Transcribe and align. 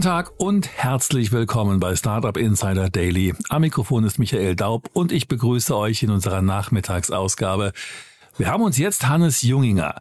Guten 0.00 0.12
Tag 0.12 0.32
und 0.38 0.66
herzlich 0.66 1.30
willkommen 1.30 1.78
bei 1.78 1.94
Startup 1.94 2.34
Insider 2.34 2.88
Daily. 2.88 3.34
Am 3.50 3.60
Mikrofon 3.60 4.04
ist 4.04 4.18
Michael 4.18 4.56
Daub 4.56 4.88
und 4.94 5.12
ich 5.12 5.28
begrüße 5.28 5.76
euch 5.76 6.02
in 6.02 6.08
unserer 6.08 6.40
Nachmittagsausgabe. 6.40 7.74
Wir 8.38 8.46
haben 8.46 8.62
uns 8.62 8.78
jetzt 8.78 9.08
Hannes 9.08 9.42
Junginger, 9.42 9.96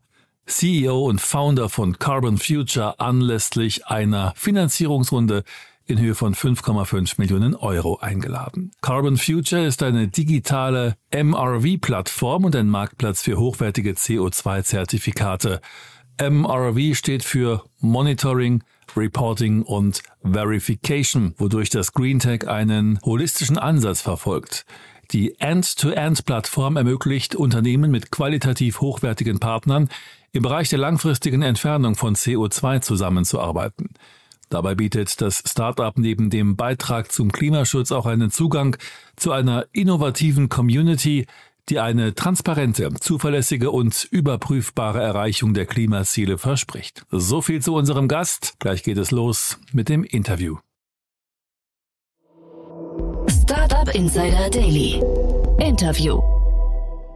CEO 0.45 1.03
und 1.03 1.19
Founder 1.19 1.67
von 1.67 1.99
Carbon 1.99 2.37
Future, 2.37 2.97
anlässlich 3.01 3.87
einer 3.87 4.31
Finanzierungsrunde 4.37 5.43
in 5.85 5.99
Höhe 5.99 6.15
von 6.15 6.33
5,5 6.33 7.15
Millionen 7.17 7.53
Euro 7.53 7.97
eingeladen. 7.97 8.71
Carbon 8.79 9.17
Future 9.17 9.65
ist 9.65 9.83
eine 9.83 10.07
digitale 10.07 10.95
MRV-Plattform 11.13 12.45
und 12.45 12.55
ein 12.55 12.69
Marktplatz 12.69 13.23
für 13.23 13.37
hochwertige 13.37 13.91
CO2-Zertifikate. 13.91 15.59
MRV 16.19 16.95
steht 16.97 17.23
für 17.23 17.63
Monitoring, 17.79 18.61
Reporting 18.97 19.61
und 19.61 20.03
Verification, 20.21 21.33
wodurch 21.37 21.69
das 21.69 21.93
GreenTech 21.93 22.47
einen 22.47 22.99
holistischen 23.03 23.57
Ansatz 23.57 24.01
verfolgt. 24.01 24.65
Die 25.11 25.39
End-to-End-Plattform 25.39 26.75
ermöglicht 26.75 27.35
Unternehmen 27.35 27.89
mit 27.89 28.11
qualitativ 28.11 28.81
hochwertigen 28.81 29.39
Partnern 29.39 29.89
im 30.33 30.43
Bereich 30.43 30.69
der 30.69 30.79
langfristigen 30.79 31.41
Entfernung 31.41 31.95
von 31.95 32.15
CO2 32.15 32.81
zusammenzuarbeiten. 32.81 33.89
Dabei 34.49 34.75
bietet 34.75 35.21
das 35.21 35.43
Startup 35.45 35.97
neben 35.97 36.29
dem 36.29 36.55
Beitrag 36.55 37.11
zum 37.11 37.31
Klimaschutz 37.31 37.91
auch 37.91 38.07
einen 38.07 38.31
Zugang 38.31 38.75
zu 39.15 39.31
einer 39.31 39.65
innovativen 39.71 40.49
Community, 40.49 41.27
die 41.69 41.79
eine 41.79 42.15
transparente, 42.15 42.89
zuverlässige 42.99 43.71
und 43.71 44.07
überprüfbare 44.11 45.01
Erreichung 45.01 45.53
der 45.53 45.65
Klimaziele 45.65 46.37
verspricht. 46.37 47.03
So 47.11 47.41
viel 47.41 47.61
zu 47.61 47.75
unserem 47.75 48.07
Gast. 48.07 48.55
Gleich 48.59 48.83
geht 48.83 48.97
es 48.97 49.11
los 49.11 49.57
mit 49.71 49.89
dem 49.89 50.03
Interview. 50.03 50.57
Startup 53.27 53.93
Insider 53.93 54.49
Daily. 54.49 55.01
Interview. 55.59 56.21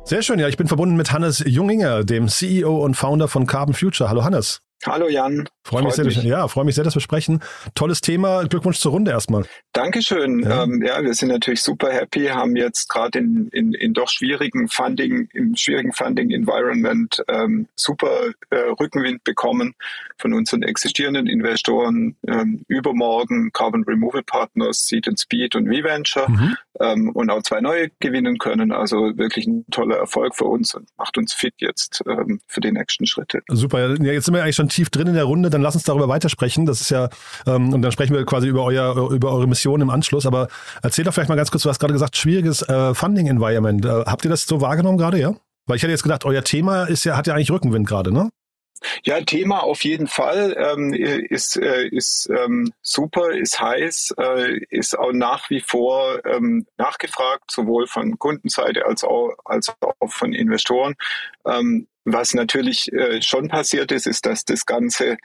Sehr 0.06 0.22
schön, 0.22 0.38
ja, 0.38 0.50
ich 0.50 0.58
bin 0.58 0.68
verbunden 0.68 0.98
mit 0.98 1.12
Hannes 1.14 1.42
Junginger, 1.46 2.04
dem 2.04 2.28
CEO 2.28 2.84
und 2.84 2.96
Founder 2.96 3.28
von 3.30 3.48
Carbon 3.48 3.74
Future. 3.74 4.10
Hallo 4.10 4.24
Hannes. 4.24 4.62
Hallo 4.86 5.08
Jan. 5.08 5.48
Freue 5.66 5.84
mich, 5.84 5.94
sehr, 5.94 6.04
mich. 6.04 6.22
Ja, 6.24 6.48
freue 6.50 6.66
mich 6.66 6.76
sehr, 6.76 6.84
dass 6.84 6.96
wir 6.96 7.02
sprechen. 7.02 7.40
Tolles 7.74 8.02
Thema. 8.02 8.44
Glückwunsch 8.44 8.80
zur 8.80 8.92
Runde 8.92 9.12
erstmal. 9.12 9.46
Dankeschön. 9.72 10.42
Ja, 10.42 10.64
ähm, 10.64 10.84
ja 10.86 11.02
wir 11.02 11.14
sind 11.14 11.30
natürlich 11.30 11.62
super 11.62 11.90
happy, 11.90 12.28
haben 12.28 12.58
jetzt 12.58 12.90
gerade 12.90 13.20
in, 13.20 13.48
in, 13.54 13.74
in 13.74 13.94
doch 13.94 14.10
schwierigen 14.10 14.68
Funding, 14.68 15.30
im 15.34 15.56
schwierigen 15.56 15.94
Funding-Environment 15.94 17.24
ähm, 17.30 17.68
super 17.76 18.10
äh, 18.50 18.56
Rückenwind 18.80 19.24
bekommen 19.24 19.74
von 20.18 20.34
unseren 20.34 20.64
existierenden 20.64 21.28
Investoren. 21.28 22.18
Ähm, 22.28 22.66
übermorgen 22.68 23.52
Carbon 23.54 23.84
Removal 23.84 24.24
Partners, 24.24 24.86
Seed 24.86 25.08
and 25.08 25.20
Speed 25.20 25.56
und 25.56 25.68
V-Venture 25.68 26.30
mhm. 26.30 26.58
ähm, 26.82 27.10
und 27.12 27.30
auch 27.30 27.42
zwei 27.44 27.62
neue 27.62 27.90
gewinnen 28.00 28.38
können. 28.38 28.74
Also 28.74 29.18
wirklich 29.18 29.48
ein 29.48 29.66
toller 29.72 29.96
Erfolg 29.96 30.36
für 30.36 30.46
uns 30.46 30.76
und 30.76 30.90
macht 30.98 31.18
uns 31.18 31.34
fit 31.34 31.56
jetzt 31.60 32.04
ähm, 32.06 32.42
für 32.48 32.60
die 32.60 32.72
nächsten 32.72 33.06
Schritte. 33.06 33.42
Super. 33.48 33.96
Ja, 34.02 34.12
jetzt 34.12 34.26
sind 34.26 34.34
wir 34.34 34.44
eigentlich 34.44 34.58
schon 34.58 34.70
tief 34.74 34.90
drin 34.90 35.08
in 35.08 35.14
der 35.14 35.24
Runde, 35.24 35.50
dann 35.50 35.62
lass 35.62 35.76
uns 35.76 35.84
darüber 35.84 36.08
weitersprechen. 36.08 36.66
Das 36.66 36.82
ist 36.82 36.90
ja, 36.90 37.10
ähm, 37.48 37.74
und 37.74 37.82
dann 37.82 37.92
sprechen 37.92 38.14
wir 38.14 38.26
quasi 38.26 38.48
über 38.48 38.64
euer, 38.64 39.12
über 39.12 39.32
eure 39.32 39.48
Mission 39.48 39.82
im 39.82 39.90
Anschluss. 39.90 40.26
Aber 40.26 40.48
erzähl 40.82 41.06
doch 41.06 41.14
vielleicht 41.14 41.30
mal 41.30 41.36
ganz 41.36 41.52
kurz, 41.52 41.64
du 41.64 41.70
hast 41.70 41.80
gerade 41.80 41.94
gesagt, 41.94 42.18
schwieriges 42.18 42.62
äh, 42.68 42.94
Funding-Environment. 42.94 43.86
Äh, 43.86 43.90
habt 44.06 44.26
ihr 44.26 44.30
das 44.30 44.46
so 44.46 44.62
wahrgenommen 44.62 44.98
gerade, 44.98 45.20
ja? 45.20 45.34
Weil 45.66 45.78
ich 45.78 45.84
hätte 45.84 45.92
jetzt 45.92 46.04
gedacht, 46.04 46.26
euer 46.26 46.44
Thema 46.44 46.84
ist 46.84 47.06
ja, 47.06 47.16
hat 47.16 47.28
ja 47.28 47.36
eigentlich 47.36 47.52
Rückenwind 47.52 47.88
gerade, 47.88 48.12
ne? 48.12 48.30
Ja, 49.04 49.22
Thema 49.22 49.64
auf 49.64 49.84
jeden 49.84 50.08
Fall 50.08 50.56
ähm, 50.58 50.94
ist, 50.94 51.58
äh, 51.58 51.88
ist 51.88 52.30
ähm, 52.30 52.74
super, 52.82 53.32
ist 53.32 53.60
heiß, 53.60 54.16
äh, 54.18 54.60
ist 54.70 54.98
auch 54.98 55.14
nach 55.14 55.50
wie 55.50 55.62
vor 55.62 56.20
ähm, 56.26 56.66
nachgefragt, 56.78 57.50
sowohl 57.50 57.88
von 57.88 58.18
Kundenseite 58.20 58.86
als 58.86 59.04
auch, 59.04 59.32
als 59.46 59.74
auch 59.80 60.12
von 60.12 60.34
Investoren. 60.34 60.96
Ähm, 61.46 61.88
was 62.06 62.34
natürlich 62.34 62.92
äh, 62.92 63.22
schon 63.22 63.48
passiert 63.48 63.92
ist, 63.92 64.08
ist, 64.08 64.26
dass 64.26 64.46
das 64.46 64.66
ganze 64.66 65.18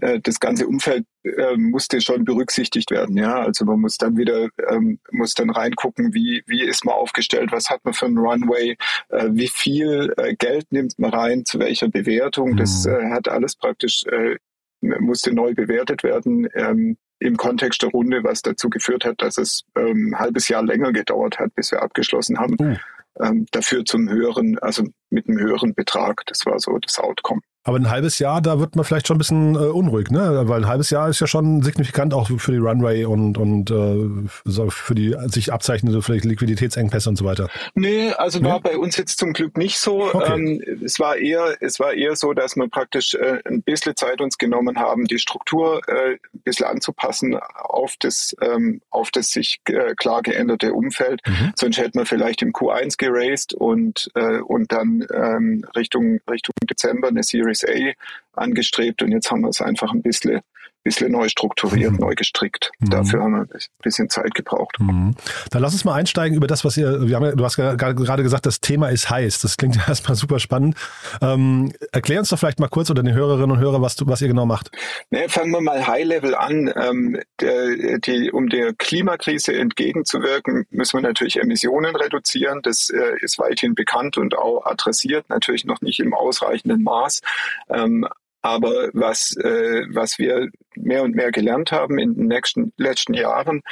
äh, 0.00 0.20
das 0.20 0.40
ganze 0.40 0.66
Umfeld 0.66 1.06
äh, 1.24 1.56
musste 1.56 2.00
schon 2.00 2.24
berücksichtigt 2.24 2.90
werden. 2.90 3.16
Ja, 3.16 3.40
also 3.40 3.64
man 3.64 3.80
muss 3.80 3.96
dann 3.96 4.16
wieder 4.16 4.48
ähm, 4.68 4.98
muss 5.10 5.34
dann 5.34 5.50
reingucken, 5.50 6.12
wie 6.14 6.42
wie 6.46 6.64
ist 6.64 6.84
man 6.84 6.94
aufgestellt, 6.94 7.52
was 7.52 7.70
hat 7.70 7.84
man 7.84 7.94
für 7.94 8.06
einen 8.06 8.18
Runway, 8.18 8.76
äh, 9.08 9.28
wie 9.30 9.48
viel 9.48 10.12
äh, 10.16 10.34
Geld 10.34 10.66
nimmt 10.70 10.98
man 10.98 11.10
rein, 11.10 11.44
zu 11.44 11.58
welcher 11.58 11.88
Bewertung. 11.88 12.56
Das 12.56 12.84
mhm. 12.84 12.92
äh, 12.92 13.10
hat 13.10 13.28
alles 13.28 13.56
praktisch 13.56 14.04
äh, 14.06 14.36
musste 14.80 15.32
neu 15.32 15.54
bewertet 15.54 16.02
werden. 16.02 16.48
Ähm, 16.54 16.96
im 17.18 17.36
Kontext 17.36 17.82
der 17.82 17.90
Runde, 17.90 18.24
was 18.24 18.42
dazu 18.42 18.68
geführt 18.68 19.04
hat, 19.04 19.22
dass 19.22 19.38
es 19.38 19.64
ähm, 19.76 20.10
ein 20.10 20.18
halbes 20.18 20.48
Jahr 20.48 20.62
länger 20.62 20.92
gedauert 20.92 21.38
hat, 21.38 21.54
bis 21.54 21.70
wir 21.70 21.82
abgeschlossen 21.82 22.38
haben. 22.38 22.56
Mhm. 22.58 22.76
Ähm, 23.18 23.46
dafür 23.50 23.84
zum 23.86 24.10
höheren, 24.10 24.58
also 24.58 24.84
mit 25.10 25.28
einem 25.28 25.38
höheren 25.38 25.74
Betrag. 25.74 26.22
Das 26.26 26.46
war 26.46 26.58
so 26.58 26.78
das 26.78 26.98
Outcome. 26.98 27.40
Aber 27.66 27.78
ein 27.78 27.90
halbes 27.90 28.20
Jahr, 28.20 28.40
da 28.40 28.60
wird 28.60 28.76
man 28.76 28.84
vielleicht 28.84 29.08
schon 29.08 29.16
ein 29.16 29.18
bisschen 29.18 29.56
äh, 29.56 29.58
unruhig, 29.58 30.08
ne? 30.08 30.42
Weil 30.44 30.60
ein 30.60 30.68
halbes 30.68 30.90
Jahr 30.90 31.08
ist 31.08 31.20
ja 31.20 31.26
schon 31.26 31.62
signifikant 31.62 32.14
auch 32.14 32.28
für 32.28 32.52
die 32.52 32.58
Runway 32.58 33.04
und, 33.04 33.38
und 33.38 33.72
äh, 33.72 34.28
für 34.70 34.94
die 34.94 35.16
sich 35.26 35.52
abzeichnende 35.52 36.00
vielleicht 36.00 36.24
Liquiditätsengpässe 36.24 37.08
und 37.08 37.16
so 37.16 37.24
weiter. 37.24 37.48
Nee, 37.74 38.12
also 38.12 38.38
nee? 38.38 38.44
war 38.44 38.60
bei 38.60 38.78
uns 38.78 38.96
jetzt 38.96 39.18
zum 39.18 39.32
Glück 39.32 39.56
nicht 39.56 39.80
so. 39.80 40.14
Okay. 40.14 40.32
Ähm, 40.32 40.62
es 40.84 41.00
war 41.00 41.16
eher, 41.16 41.56
es 41.58 41.80
war 41.80 41.92
eher 41.92 42.14
so, 42.14 42.34
dass 42.34 42.54
wir 42.54 42.68
praktisch 42.68 43.14
äh, 43.14 43.40
ein 43.44 43.62
bisschen 43.62 43.96
Zeit 43.96 44.20
uns 44.20 44.38
genommen 44.38 44.78
haben, 44.78 45.06
die 45.06 45.18
Struktur 45.18 45.80
äh, 45.88 46.12
ein 46.12 46.40
bisschen 46.44 46.66
anzupassen 46.66 47.36
auf 47.36 47.96
das, 47.98 48.36
ähm, 48.42 48.80
auf 48.90 49.10
das 49.10 49.32
sich 49.32 49.58
äh, 49.64 49.96
klar 49.96 50.22
geänderte 50.22 50.72
Umfeld. 50.72 51.20
Mhm. 51.26 51.52
Sonst 51.56 51.78
hätten 51.78 51.98
wir 51.98 52.06
vielleicht 52.06 52.42
im 52.42 52.52
Q1 52.52 52.96
geraced 52.96 53.54
und, 53.54 54.08
äh, 54.14 54.38
und 54.38 54.70
dann 54.70 54.95
ähm, 55.12 55.64
Richtung, 55.74 56.20
Richtung 56.30 56.54
Dezember 56.68 57.08
eine 57.08 57.22
Series 57.22 57.56
USA 57.56 57.92
angestrebt 58.34 59.02
und 59.02 59.12
jetzt 59.12 59.30
haben 59.30 59.42
wir 59.42 59.48
es 59.48 59.60
einfach 59.60 59.92
ein 59.92 60.02
bisschen 60.02 60.40
bisschen 60.86 61.10
neu 61.10 61.28
strukturiert, 61.28 61.92
mhm. 61.92 61.98
neu 61.98 62.14
gestrickt. 62.14 62.70
Mhm. 62.78 62.90
Dafür 62.90 63.22
haben 63.24 63.32
wir 63.32 63.40
ein 63.40 63.60
bisschen 63.82 64.08
Zeit 64.08 64.34
gebraucht. 64.34 64.76
Mhm. 64.78 65.16
Dann 65.50 65.60
lass 65.60 65.72
uns 65.72 65.84
mal 65.84 65.94
einsteigen 65.94 66.36
über 66.36 66.46
das, 66.46 66.64
was 66.64 66.76
ihr, 66.76 67.08
wir 67.08 67.16
haben 67.16 67.24
ja, 67.24 67.32
du 67.32 67.44
hast 67.44 67.56
gerade 67.56 68.22
gesagt, 68.22 68.46
das 68.46 68.60
Thema 68.60 68.88
ist 68.90 69.10
heiß. 69.10 69.40
Das 69.40 69.56
klingt 69.56 69.74
ja 69.76 69.82
erstmal 69.88 70.14
super 70.14 70.38
spannend. 70.38 70.76
Ähm, 71.20 71.72
erklär 71.90 72.20
uns 72.20 72.28
doch 72.28 72.38
vielleicht 72.38 72.60
mal 72.60 72.68
kurz 72.68 72.88
oder 72.88 73.02
den 73.02 73.14
Hörerinnen 73.14 73.50
und 73.50 73.58
Hörern, 73.58 73.82
was, 73.82 73.96
du, 73.96 74.06
was 74.06 74.22
ihr 74.22 74.28
genau 74.28 74.46
macht. 74.46 74.70
Nee, 75.10 75.28
fangen 75.28 75.50
wir 75.50 75.60
mal 75.60 75.84
High-Level 75.84 76.36
an. 76.36 76.72
Ähm, 76.76 77.20
der, 77.40 77.98
die, 77.98 78.30
um 78.30 78.48
der 78.48 78.72
Klimakrise 78.72 79.54
entgegenzuwirken, 79.54 80.66
müssen 80.70 80.98
wir 80.98 81.02
natürlich 81.02 81.40
Emissionen 81.40 81.96
reduzieren. 81.96 82.60
Das 82.62 82.90
äh, 82.90 83.16
ist 83.20 83.40
weithin 83.40 83.74
bekannt 83.74 84.18
und 84.18 84.38
auch 84.38 84.64
adressiert, 84.66 85.28
natürlich 85.30 85.64
noch 85.64 85.80
nicht 85.80 85.98
im 85.98 86.14
ausreichenden 86.14 86.84
Maß. 86.84 87.22
Ähm, 87.70 88.06
aber 88.46 88.90
was, 88.92 89.36
äh, 89.38 89.82
was 89.90 90.20
wir 90.20 90.48
mehr 90.76 91.02
und 91.02 91.16
mehr 91.16 91.32
gelernt 91.32 91.72
haben 91.72 91.98
in 91.98 92.14
den 92.14 92.28
nächsten, 92.28 92.72
letzten 92.76 93.12
Jahren, 93.12 93.62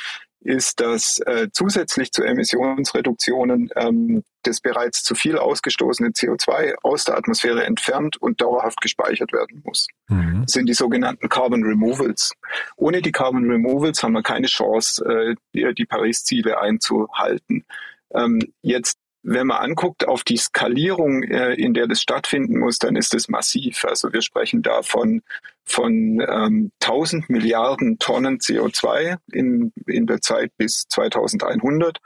ist, 0.40 0.80
dass 0.80 1.20
äh, 1.20 1.48
zusätzlich 1.52 2.10
zu 2.10 2.24
Emissionsreduktionen 2.24 3.70
ähm, 3.76 4.24
das 4.42 4.60
bereits 4.60 5.04
zu 5.04 5.14
viel 5.14 5.38
ausgestoßene 5.38 6.10
CO2 6.10 6.74
aus 6.82 7.04
der 7.04 7.16
Atmosphäre 7.16 7.64
entfernt 7.64 8.16
und 8.20 8.40
dauerhaft 8.40 8.80
gespeichert 8.80 9.32
werden 9.32 9.62
muss. 9.64 9.86
Mhm. 10.08 10.42
Das 10.42 10.52
sind 10.52 10.66
die 10.66 10.74
sogenannten 10.74 11.28
Carbon 11.28 11.62
Removals. 11.62 12.32
Ohne 12.76 13.00
die 13.00 13.12
Carbon 13.12 13.48
Removals 13.48 14.02
haben 14.02 14.12
wir 14.12 14.24
keine 14.24 14.48
Chance, 14.48 15.04
äh, 15.04 15.34
die, 15.54 15.72
die 15.72 15.86
Paris-Ziele 15.86 16.60
einzuhalten. 16.60 17.64
Ähm, 18.12 18.40
jetzt 18.60 18.98
wenn 19.24 19.46
man 19.46 19.56
anguckt 19.56 20.06
auf 20.06 20.22
die 20.22 20.36
Skalierung, 20.36 21.22
äh, 21.22 21.54
in 21.54 21.72
der 21.72 21.86
das 21.86 22.02
stattfinden 22.02 22.58
muss, 22.58 22.78
dann 22.78 22.94
ist 22.94 23.14
es 23.14 23.28
massiv. 23.28 23.84
Also 23.84 24.12
wir 24.12 24.20
sprechen 24.20 24.62
da 24.62 24.82
von, 24.82 25.22
von 25.64 26.20
ähm, 26.20 26.70
1000 26.82 27.30
Milliarden 27.30 27.98
Tonnen 27.98 28.38
CO2 28.38 29.16
in, 29.32 29.72
in 29.86 30.06
der 30.06 30.20
Zeit 30.20 30.52
bis 30.58 30.86
2100. 30.88 31.98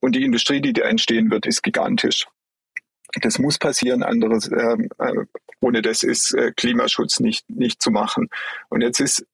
Und 0.00 0.16
die 0.16 0.24
Industrie, 0.24 0.60
die 0.60 0.72
da 0.72 0.82
entstehen 0.82 1.30
wird, 1.30 1.46
ist 1.46 1.62
gigantisch. 1.62 2.26
Das 3.22 3.38
muss 3.38 3.58
passieren, 3.58 4.02
anderes, 4.02 4.50
ähm, 4.50 4.88
äh, 4.98 5.24
ohne 5.60 5.82
das 5.82 6.02
ist 6.02 6.34
äh, 6.34 6.50
Klimaschutz 6.50 7.20
nicht, 7.20 7.48
nicht 7.48 7.80
zu 7.80 7.92
machen. 7.92 8.28
Und 8.68 8.82
jetzt 8.82 9.00
ist 9.00 9.24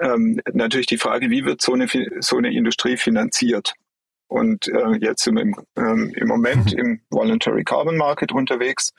ähm, 0.00 0.40
natürlich 0.52 0.86
die 0.86 0.98
Frage, 0.98 1.30
wie 1.30 1.46
wird 1.46 1.62
so 1.62 1.72
eine, 1.72 1.88
so 2.20 2.36
eine 2.36 2.52
Industrie 2.52 2.98
finanziert? 2.98 3.72
Und 4.32 4.66
äh, 4.68 4.96
jetzt 4.98 5.24
sind 5.24 5.34
wir 5.34 5.42
im, 5.42 5.54
ähm, 5.76 6.10
im 6.16 6.26
Moment 6.26 6.72
mhm. 6.72 6.78
im 6.78 7.00
Voluntary 7.10 7.64
Carbon 7.64 7.98
Market 7.98 8.32
unterwegs. 8.32 8.94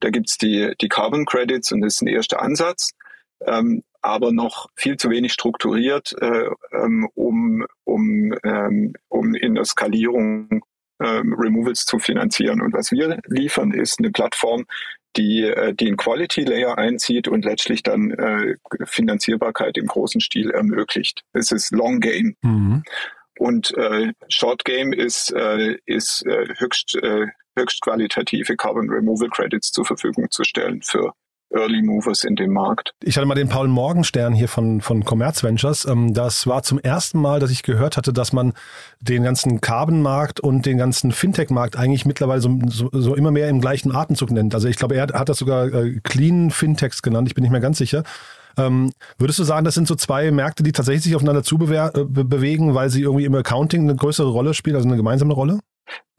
Da 0.00 0.08
gibt's 0.08 0.38
die, 0.38 0.72
die 0.80 0.88
Carbon 0.88 1.26
Credits 1.26 1.72
und 1.72 1.82
das 1.82 1.96
ist 1.96 2.00
ein 2.00 2.06
erster 2.06 2.40
Ansatz, 2.40 2.92
ähm, 3.46 3.82
aber 4.00 4.32
noch 4.32 4.70
viel 4.76 4.96
zu 4.96 5.10
wenig 5.10 5.34
strukturiert, 5.34 6.14
äh, 6.22 6.48
ähm, 6.72 7.06
um, 7.14 7.66
um, 7.84 8.32
ähm, 8.42 8.94
um 9.08 9.34
in 9.34 9.56
der 9.56 9.66
Skalierung 9.66 10.64
ähm, 11.02 11.34
Removals 11.34 11.84
zu 11.84 11.98
finanzieren. 11.98 12.62
Und 12.62 12.72
was 12.72 12.90
wir 12.90 13.20
liefern, 13.26 13.72
ist 13.72 13.98
eine 13.98 14.10
Plattform, 14.10 14.64
die, 15.18 15.42
äh, 15.42 15.74
die 15.74 15.88
einen 15.88 15.98
Quality 15.98 16.44
Layer 16.44 16.78
einzieht 16.78 17.28
und 17.28 17.44
letztlich 17.44 17.82
dann 17.82 18.12
äh, 18.12 18.54
Finanzierbarkeit 18.84 19.76
im 19.76 19.86
großen 19.86 20.22
Stil 20.22 20.50
ermöglicht. 20.50 21.24
Es 21.34 21.52
ist 21.52 21.72
Long 21.72 22.00
Game. 22.00 22.36
Mhm. 22.40 22.84
Und 23.38 23.76
äh, 23.76 24.12
Short 24.28 24.64
Game 24.64 24.92
ist, 24.92 25.32
äh, 25.32 25.76
ist 25.86 26.26
äh, 26.26 26.46
höchst, 26.56 26.96
äh, 26.96 27.26
höchst 27.56 27.80
qualitative 27.80 28.56
Carbon 28.56 28.90
Removal 28.90 29.28
Credits 29.30 29.70
zur 29.70 29.84
Verfügung 29.84 30.30
zu 30.30 30.44
stellen 30.44 30.82
für 30.82 31.12
Early 31.50 31.82
Movers 31.82 32.24
in 32.24 32.36
dem 32.36 32.52
Markt. 32.52 32.92
Ich 33.02 33.16
hatte 33.16 33.26
mal 33.26 33.34
den 33.34 33.48
Paul 33.48 33.68
Morgenstern 33.68 34.34
hier 34.34 34.48
von, 34.48 34.80
von 34.80 35.04
Commerz 35.04 35.42
Ventures. 35.42 35.86
Ähm, 35.86 36.12
das 36.12 36.46
war 36.46 36.62
zum 36.62 36.78
ersten 36.78 37.20
Mal, 37.20 37.40
dass 37.40 37.50
ich 37.50 37.62
gehört 37.62 37.96
hatte, 37.96 38.12
dass 38.12 38.32
man 38.32 38.52
den 39.00 39.22
ganzen 39.22 39.60
Carbon-Markt 39.60 40.40
und 40.40 40.66
den 40.66 40.76
ganzen 40.76 41.12
Fintech-Markt 41.12 41.76
eigentlich 41.76 42.04
mittlerweile 42.04 42.40
so, 42.40 42.58
so, 42.66 42.90
so, 42.92 43.14
immer 43.14 43.30
mehr 43.30 43.48
im 43.48 43.60
gleichen 43.60 43.94
Atemzug 43.94 44.30
nennt. 44.30 44.54
Also 44.54 44.68
ich 44.68 44.76
glaube, 44.76 44.96
er 44.96 45.06
hat 45.06 45.28
das 45.28 45.38
sogar 45.38 45.72
äh, 45.72 46.00
Clean 46.02 46.50
Fintechs 46.50 47.02
genannt. 47.02 47.28
Ich 47.28 47.34
bin 47.34 47.42
nicht 47.42 47.52
mehr 47.52 47.60
ganz 47.60 47.78
sicher. 47.78 48.02
Ähm, 48.58 48.92
würdest 49.18 49.38
du 49.38 49.44
sagen, 49.44 49.64
das 49.64 49.74
sind 49.74 49.88
so 49.88 49.94
zwei 49.94 50.30
Märkte, 50.30 50.62
die 50.62 50.72
tatsächlich 50.72 51.04
sich 51.04 51.16
aufeinander 51.16 51.42
zu 51.42 51.56
äh, 51.94 52.04
weil 52.74 52.90
sie 52.90 53.02
irgendwie 53.02 53.24
im 53.24 53.34
Accounting 53.34 53.82
eine 53.82 53.96
größere 53.96 54.30
Rolle 54.30 54.54
spielen, 54.54 54.76
also 54.76 54.88
eine 54.88 54.96
gemeinsame 54.96 55.34
Rolle? 55.34 55.60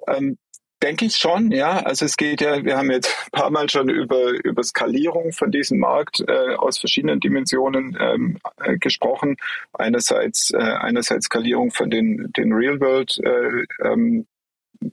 Ähm, 0.07 0.37
Denke 0.81 1.05
ich 1.05 1.17
schon, 1.17 1.51
ja. 1.51 1.79
Also 1.79 2.05
es 2.05 2.15
geht 2.15 2.39
ja, 2.39 2.63
wir 2.63 2.77
haben 2.77 2.89
jetzt 2.89 3.13
ein 3.25 3.31
paar 3.31 3.49
Mal 3.49 3.69
schon 3.69 3.89
über, 3.89 4.31
über 4.45 4.63
Skalierung 4.63 5.33
von 5.33 5.51
diesem 5.51 5.79
Markt 5.79 6.23
äh, 6.25 6.55
aus 6.55 6.79
verschiedenen 6.79 7.19
Dimensionen 7.19 7.97
ähm, 7.99 8.37
äh, 8.63 8.77
gesprochen. 8.77 9.35
Einerseits, 9.73 10.51
äh, 10.51 10.57
einerseits 10.57 11.25
Skalierung 11.25 11.71
von 11.71 11.89
den, 11.89 12.31
den 12.37 12.53
Real-World 12.53 13.19
äh, 13.21 13.65
ähm, 13.85 14.25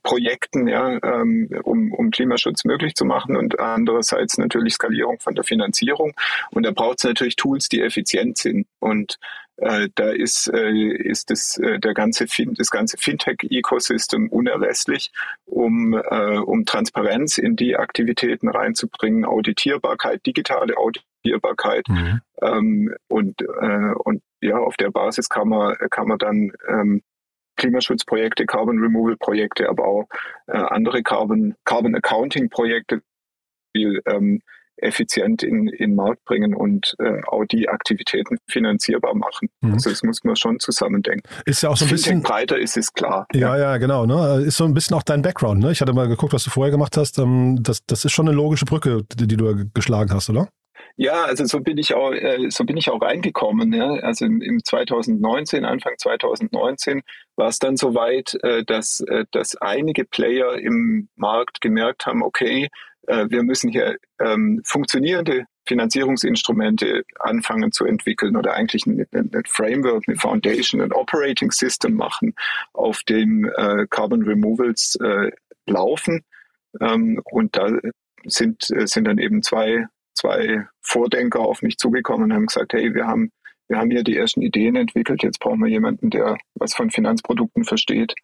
Projekten, 0.03 0.67
ja, 0.67 0.99
ähm, 1.03 1.49
um, 1.63 1.93
um 1.93 2.11
Klimaschutz 2.11 2.65
möglich 2.65 2.95
zu 2.95 3.05
machen 3.05 3.37
und 3.37 3.59
andererseits 3.61 4.37
natürlich 4.39 4.75
Skalierung 4.75 5.21
von 5.21 5.35
der 5.35 5.45
Finanzierung. 5.45 6.13
Und 6.51 6.65
da 6.65 6.73
braucht 6.73 6.99
es 6.99 7.05
natürlich 7.05 7.37
Tools, 7.37 7.69
die 7.69 7.81
effizient 7.81 8.39
sind. 8.39 8.67
Und 8.81 9.19
äh, 9.59 9.89
da 9.95 10.11
ist, 10.11 10.49
äh, 10.53 10.71
ist 10.71 11.31
das, 11.31 11.57
äh, 11.59 11.79
der 11.79 11.95
ganze 11.95 12.27
fin 12.27 12.55
das 12.55 12.71
ganze 12.71 12.99
Fintech-Ecosystem 12.99 14.29
unerlässlich, 14.29 15.13
um, 15.47 15.95
äh, 15.95 16.39
um 16.39 16.67
Transparenz 16.67 17.39
in 17.39 17.57
die 17.57 17.77
Aktivitäten 17.77 18.49
reinzubringen, 18.49 19.25
Auditierbarkeit, 19.25 20.27
digitale 20.27 20.77
Auditierbarkeit. 20.77 21.89
Mhm. 21.89 22.21
Ähm, 22.43 22.95
und, 23.09 23.41
äh, 23.41 23.93
und 24.05 24.23
ja, 24.43 24.59
auf 24.59 24.77
der 24.77 24.91
Basis 24.91 25.29
kann 25.29 25.49
man, 25.49 25.75
kann 25.91 26.09
man 26.09 26.19
dann 26.19 26.53
ähm, 26.69 27.03
Klimaschutzprojekte, 27.57 28.47
Carbon 28.47 28.79
Removal 28.79 29.17
Projekte, 29.17 29.69
aber 29.69 29.87
auch 29.87 30.05
äh, 30.47 30.57
andere 30.57 31.03
Carbon, 31.03 31.55
Carbon 31.65 31.95
Accounting 31.95 32.49
Projekte 32.51 33.03
viel 33.75 34.01
ähm, 34.07 34.41
effizient 34.79 35.43
in, 35.43 35.69
in 35.69 35.91
den 35.91 35.95
Markt 35.95 36.25
bringen 36.25 36.55
und 36.55 36.95
äh, 36.99 37.21
auch 37.27 37.45
die 37.47 37.69
Aktivitäten 37.69 38.37
finanzierbar 38.49 39.15
machen. 39.15 39.49
Mhm. 39.61 39.75
Also 39.75 39.91
das 39.91 40.03
muss 40.03 40.23
man 40.25 40.37
schon 40.37 40.59
zusammendenken. 40.61 41.23
Ist 41.47 41.63
ja 41.63 41.71
auch 41.71 41.77
so 41.77 41.87
ein 41.87 41.91
bisschen 41.91 42.23
breiter 42.23 42.59
ist 42.59 42.77
es 42.77 42.93
klar. 42.93 43.27
Ja, 43.33 43.57
ja, 43.57 43.73
ja, 43.73 43.77
genau. 43.79 44.07
Ne? 44.07 44.45
Ist 44.47 44.59
so 44.59 44.65
ein 44.65 44.75
bisschen 44.75 44.97
auch 44.97 45.03
dein 45.03 45.23
Background. 45.23 45.61
Ne? 45.61 45.73
Ich 45.73 45.81
hatte 45.81 45.93
mal 45.93 46.09
geguckt, 46.09 46.33
was 46.33 46.45
du 46.45 46.51
vorher 46.51 46.71
gemacht 46.71 46.97
hast. 46.97 47.19
Ähm, 47.19 47.59
das, 47.63 47.85
das 47.87 48.05
ist 48.05 48.13
schon 48.13 48.29
eine 48.29 48.37
logische 48.37 48.67
Brücke, 48.67 49.03
die, 49.15 49.27
die 49.27 49.37
du 49.37 49.67
geschlagen 49.73 50.13
hast, 50.13 50.29
oder? 50.29 50.49
Ja, 50.99 51.25
also 51.25 51.45
so 51.45 51.61
bin 51.61 51.77
ich 51.77 51.95
auch, 51.95 52.13
äh, 52.13 52.51
so 52.51 52.65
bin 52.65 52.79
ich 52.79 52.89
auch 52.89 53.03
reingekommen. 53.03 53.73
Ja. 53.75 53.91
Also 53.97 54.25
im, 54.25 54.41
im 54.41 54.65
2019, 54.65 55.65
Anfang 55.67 55.93
2019 55.99 57.03
war 57.37 57.49
es 57.49 57.59
dann 57.59 57.77
soweit, 57.77 58.35
äh, 58.43 58.65
dass, 58.65 59.01
äh, 59.01 59.27
dass 59.31 59.57
einige 59.57 60.07
Player 60.07 60.55
im 60.59 61.09
Markt 61.15 61.61
gemerkt 61.61 62.07
haben, 62.07 62.23
okay, 62.23 62.69
wir 63.09 63.45
müssen 63.45 63.71
hier 63.71 63.99
ähm, 64.19 64.63
funktionierende 64.65 65.45
Finanzierungsinstrumente 65.65 67.05
anfangen 67.21 67.71
zu 67.71 67.85
entwickeln 67.85 68.35
oder 68.35 68.55
eigentlich 68.55 68.85
ein, 68.85 69.07
ein 69.13 69.31
Framework, 69.47 70.09
eine 70.09 70.17
Foundation, 70.17 70.81
ein 70.81 70.91
Operating 70.91 71.53
System 71.53 71.95
machen, 71.95 72.35
auf 72.73 73.05
dem 73.05 73.45
äh, 73.45 73.87
Carbon 73.91 74.25
Removals 74.25 74.99
äh, 75.01 75.31
laufen. 75.67 76.25
Ähm, 76.81 77.21
und 77.23 77.57
da 77.57 77.71
sind, 78.25 78.63
sind 78.63 79.05
dann 79.05 79.19
eben 79.19 79.41
zwei 79.45 79.87
zwei 80.17 80.67
Vordenker 80.83 81.41
auf 81.41 81.63
mich 81.63 81.77
zugekommen 81.77 82.25
und 82.25 82.33
haben 82.35 82.47
gesagt, 82.47 82.73
hey, 82.73 82.95
wir 82.95 83.07
haben, 83.07 83.31
wir 83.69 83.79
haben 83.79 83.91
hier 83.91 84.03
die 84.03 84.17
ersten 84.17 84.43
Ideen 84.43 84.77
entwickelt, 84.77 85.23
jetzt 85.23 85.39
brauchen 85.39 85.61
wir 85.61 85.71
jemanden, 85.71 86.11
der 86.11 86.37
was 86.55 86.75
von 86.75 86.91
Finanzprodukten 86.91 87.65
versteht 87.65 88.15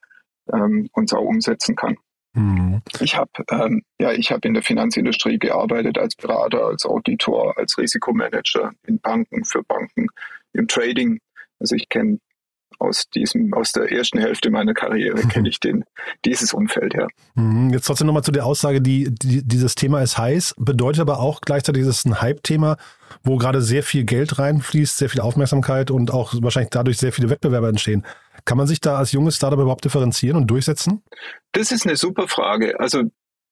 ähm, 0.53 0.89
und 0.93 1.05
es 1.05 1.12
auch 1.12 1.25
umsetzen 1.25 1.77
kann. 1.77 1.97
Mhm. 2.35 2.81
Ich 3.00 3.17
habe 3.17 3.31
ähm, 3.50 3.83
ja, 4.00 4.12
ich 4.12 4.33
habe 4.33 4.49
in 4.49 4.55
der 4.55 4.62
Finanzindustrie 4.62 5.39
gearbeitet 5.39 5.99
als 5.99 6.17
Berater, 6.17 6.67
als 6.67 6.87
Auditor, 6.87 7.56
als 7.59 7.77
Risikomanager 7.77 8.73
in 8.87 8.99
Banken 9.00 9.44
für 9.44 9.62
Banken, 9.62 10.09
im 10.55 10.67
Trading. 10.67 11.21
Also 11.59 11.77
ich 11.77 11.89
kenne 11.89 12.19
aus 12.82 13.08
diesem, 13.11 13.52
aus 13.55 13.73
der 13.73 13.90
ersten 13.90 14.19
Hälfte 14.19 14.50
meiner 14.50 14.75
Karriere 14.75 15.20
kenne 15.29 15.49
ich 15.49 15.61
den, 15.61 15.84
dieses 16.25 16.52
Umfeld, 16.52 16.94
ja. 16.94 17.06
Mhm. 17.34 17.70
Jetzt 17.70 17.87
trotzdem 17.87 18.06
nochmal 18.06 18.25
zu 18.25 18.32
der 18.32 18.46
Aussage, 18.46 18.81
die, 18.81 19.08
die, 19.11 19.46
dieses 19.46 19.75
Thema 19.75 20.02
ist 20.02 20.19
heiß, 20.19 20.55
bedeutet 20.58 21.00
aber 21.00 21.20
auch 21.20 21.40
gleichzeitig, 21.40 21.82
es 21.82 21.88
ist 21.88 22.06
ein 22.06 22.20
Hype-Thema, 22.20 22.76
wo 23.23 23.37
gerade 23.37 23.62
sehr 23.62 23.82
viel 23.82 24.05
Geld 24.05 24.38
reinfließt, 24.38 24.99
sehr 24.99 25.08
viel 25.08 25.20
Aufmerksamkeit 25.20 25.90
und 25.90 26.11
auch 26.11 26.34
wahrscheinlich 26.40 26.70
dadurch 26.70 26.99
sehr 26.99 27.12
viele 27.12 27.31
Wettbewerber 27.31 27.69
entstehen. 27.69 28.05
Kann 28.44 28.58
man 28.58 28.67
sich 28.67 28.81
da 28.81 28.96
als 28.96 29.12
junges 29.12 29.37
Startup 29.37 29.58
überhaupt 29.58 29.84
differenzieren 29.84 30.37
und 30.37 30.46
durchsetzen? 30.49 31.02
Das 31.52 31.70
ist 31.70 31.87
eine 31.87 31.96
super 31.96 32.29
Frage. 32.29 32.81
Also 32.81 33.05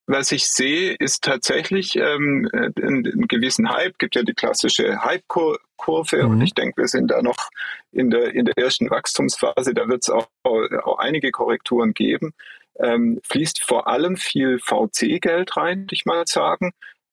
was 0.06 0.32
ich 0.32 0.48
sehe, 0.48 0.94
ist 0.94 1.22
tatsächlich 1.22 1.96
ähm, 1.96 2.48
einen, 2.52 3.06
einen 3.06 3.28
gewissen 3.28 3.70
Hype. 3.70 3.98
Gibt 3.98 4.16
ja 4.16 4.22
die 4.22 4.34
klassische 4.34 5.02
Hype-Kurve 5.02 6.24
mhm. 6.24 6.30
und 6.30 6.40
ich 6.42 6.54
denke, 6.54 6.82
wir 6.82 6.88
sind 6.88 7.10
da 7.10 7.22
noch 7.22 7.50
in 7.92 8.10
der 8.10 8.34
in 8.34 8.44
der 8.44 8.58
ersten 8.58 8.90
Wachstumsphase. 8.90 9.72
Da 9.74 9.88
wird 9.88 10.02
es 10.02 10.10
auch, 10.10 10.26
auch 10.42 10.98
einige 10.98 11.30
Korrekturen 11.30 11.94
geben. 11.94 12.32
Ähm, 12.78 13.20
fließt 13.24 13.62
vor 13.62 13.88
allem 13.88 14.16
viel 14.16 14.58
VC-Geld 14.58 15.56
rein, 15.56 15.80
würde 15.82 15.94
ich 15.94 16.06
mal 16.06 16.26
sagen. 16.26 16.72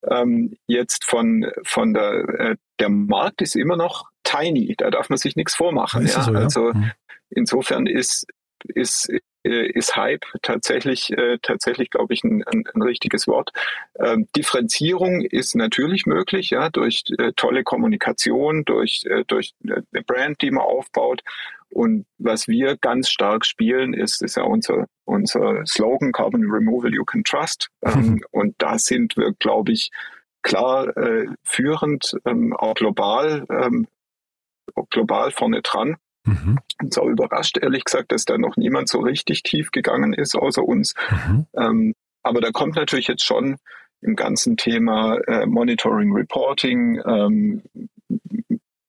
Ähm, 0.09 0.57
jetzt 0.67 1.03
von 1.03 1.51
von 1.63 1.93
der 1.93 2.29
äh, 2.39 2.55
der 2.79 2.89
Markt 2.89 3.41
ist 3.41 3.55
immer 3.55 3.75
noch 3.75 4.09
tiny. 4.23 4.75
Da 4.77 4.89
darf 4.89 5.09
man 5.09 5.17
sich 5.17 5.35
nichts 5.35 5.55
vormachen. 5.55 6.05
Ja? 6.07 6.23
So, 6.23 6.33
ja? 6.33 6.39
Also 6.39 6.73
mhm. 6.73 6.91
insofern 7.29 7.85
ist 7.87 8.25
ist 8.63 9.09
äh, 9.09 9.19
ist 9.43 9.95
Hype 9.95 10.25
tatsächlich, 10.41 11.11
äh, 11.11 11.37
tatsächlich, 11.41 11.89
glaube 11.89 12.13
ich, 12.13 12.23
ein, 12.23 12.43
ein, 12.43 12.63
ein 12.73 12.81
richtiges 12.81 13.27
Wort. 13.27 13.51
Ähm, 13.99 14.27
Differenzierung 14.35 15.21
ist 15.21 15.55
natürlich 15.55 16.05
möglich, 16.05 16.49
ja, 16.49 16.69
durch 16.69 17.03
äh, 17.17 17.31
tolle 17.35 17.63
Kommunikation, 17.63 18.65
durch, 18.65 19.05
äh, 19.05 19.23
durch 19.27 19.53
eine 19.63 20.03
Brand, 20.05 20.41
die 20.41 20.51
man 20.51 20.63
aufbaut. 20.63 21.21
Und 21.69 22.05
was 22.17 22.47
wir 22.47 22.77
ganz 22.77 23.09
stark 23.09 23.45
spielen, 23.45 23.93
ist, 23.93 24.21
ist 24.21 24.37
ja 24.37 24.43
unser, 24.43 24.87
unser 25.05 25.65
Slogan 25.65 26.11
Carbon 26.11 26.49
Removal 26.49 26.93
You 26.93 27.05
Can 27.05 27.23
Trust. 27.23 27.69
Ähm, 27.83 27.93
mhm. 27.93 28.21
Und 28.31 28.55
da 28.57 28.77
sind 28.79 29.17
wir, 29.17 29.33
glaube 29.39 29.73
ich, 29.73 29.91
klar 30.41 30.95
äh, 30.95 31.27
führend, 31.43 32.15
ähm, 32.25 32.55
auch 32.55 32.75
global, 32.75 33.45
ähm, 33.49 33.87
global 34.89 35.31
vorne 35.31 35.61
dran. 35.61 35.97
Mhm. 36.27 36.59
Uns 36.81 36.97
auch 36.97 37.07
überrascht, 37.07 37.57
ehrlich 37.57 37.83
gesagt, 37.83 38.11
dass 38.11 38.25
da 38.25 38.37
noch 38.37 38.57
niemand 38.57 38.89
so 38.89 38.99
richtig 38.99 39.43
tief 39.43 39.71
gegangen 39.71 40.13
ist, 40.13 40.35
außer 40.35 40.63
uns. 40.63 40.93
Mhm. 41.09 41.45
Ähm, 41.55 41.93
aber 42.23 42.41
da 42.41 42.51
kommt 42.51 42.75
natürlich 42.75 43.07
jetzt 43.07 43.23
schon 43.23 43.57
im 44.01 44.15
ganzen 44.15 44.57
Thema 44.57 45.17
äh, 45.27 45.45
Monitoring, 45.45 46.13
Reporting, 46.13 47.01
ähm, 47.05 47.63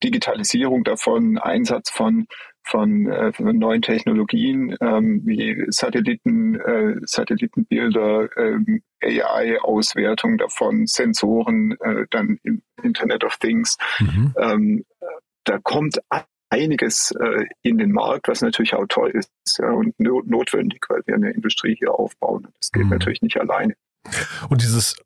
Digitalisierung 0.03 0.85
davon, 0.85 1.39
Einsatz 1.39 1.91
von 1.91 2.27
von, 2.69 3.07
äh, 3.07 3.33
von 3.33 3.59
neuen 3.59 3.83
Technologien 3.83 4.77
ähm, 4.81 5.23
wie 5.25 5.65
Satelliten, 5.69 6.61
äh, 6.61 6.97
Satellitenbilder, 7.03 8.29
ähm, 8.37 8.83
AI-Auswertung 9.03 10.37
davon, 10.37 10.87
Sensoren, 10.87 11.77
äh, 11.81 12.05
dann 12.11 12.39
Internet 12.83 13.25
of 13.25 13.39
Things. 13.39 13.79
Mhm. 14.01 14.35
Ähm, 14.39 14.85
da 15.45 15.59
kommt 15.63 15.99
einiges 16.51 17.13
äh, 17.13 17.47
in 17.63 17.79
den 17.79 17.93
Markt, 17.93 18.29
was 18.29 18.41
natürlich 18.41 18.75
auch 18.75 18.87
toll 18.89 19.11
ist 19.11 19.31
ja, 19.59 19.71
und 19.71 19.99
no 19.99 20.23
notwendig, 20.25 20.85
weil 20.89 21.03
wir 21.07 21.15
eine 21.15 21.31
Industrie 21.31 21.77
hier 21.77 21.93
aufbauen. 21.95 22.49
Das 22.61 22.73
geht 22.73 22.85
mhm. 22.85 22.91
natürlich 22.91 23.23
nicht 23.23 23.39
alleine. 23.39 23.75
Und 24.49 24.63
dieses 24.63 24.97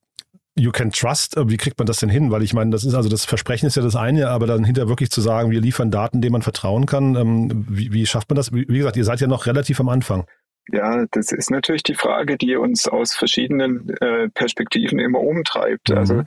You 0.54 0.70
can 0.70 0.90
trust, 0.90 1.36
äh, 1.36 1.48
wie 1.48 1.56
kriegt 1.56 1.78
man 1.78 1.86
das 1.86 1.98
denn 1.98 2.10
hin? 2.10 2.30
Weil 2.30 2.42
ich 2.42 2.52
meine, 2.52 2.70
das 2.70 2.84
ist 2.84 2.94
also 2.94 3.08
das 3.08 3.24
Versprechen 3.24 3.66
ist 3.66 3.76
ja 3.76 3.82
das 3.82 3.96
eine, 3.96 4.28
aber 4.28 4.46
dann 4.46 4.64
hinterher 4.64 4.88
wirklich 4.88 5.10
zu 5.10 5.22
sagen, 5.22 5.50
wir 5.50 5.60
liefern 5.60 5.90
Daten, 5.90 6.20
denen 6.20 6.32
man 6.32 6.42
vertrauen 6.42 6.84
kann, 6.86 7.16
ähm, 7.16 7.66
wie, 7.68 7.92
wie 7.92 8.06
schafft 8.06 8.28
man 8.28 8.36
das? 8.36 8.52
Wie 8.52 8.66
gesagt, 8.66 8.96
ihr 8.96 9.04
seid 9.04 9.20
ja 9.20 9.26
noch 9.26 9.46
relativ 9.46 9.80
am 9.80 9.88
Anfang. 9.88 10.26
Ja, 10.70 11.06
das 11.10 11.32
ist 11.32 11.50
natürlich 11.50 11.82
die 11.82 11.94
Frage, 11.94 12.36
die 12.36 12.54
uns 12.56 12.86
aus 12.86 13.14
verschiedenen 13.14 13.88
äh, 14.00 14.28
Perspektiven 14.28 14.98
immer 14.98 15.20
umtreibt. 15.20 15.88
Mhm. 15.88 15.96
Also 15.96 16.22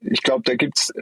ich 0.00 0.22
glaube, 0.22 0.42
da 0.44 0.54
gibt's, 0.54 0.92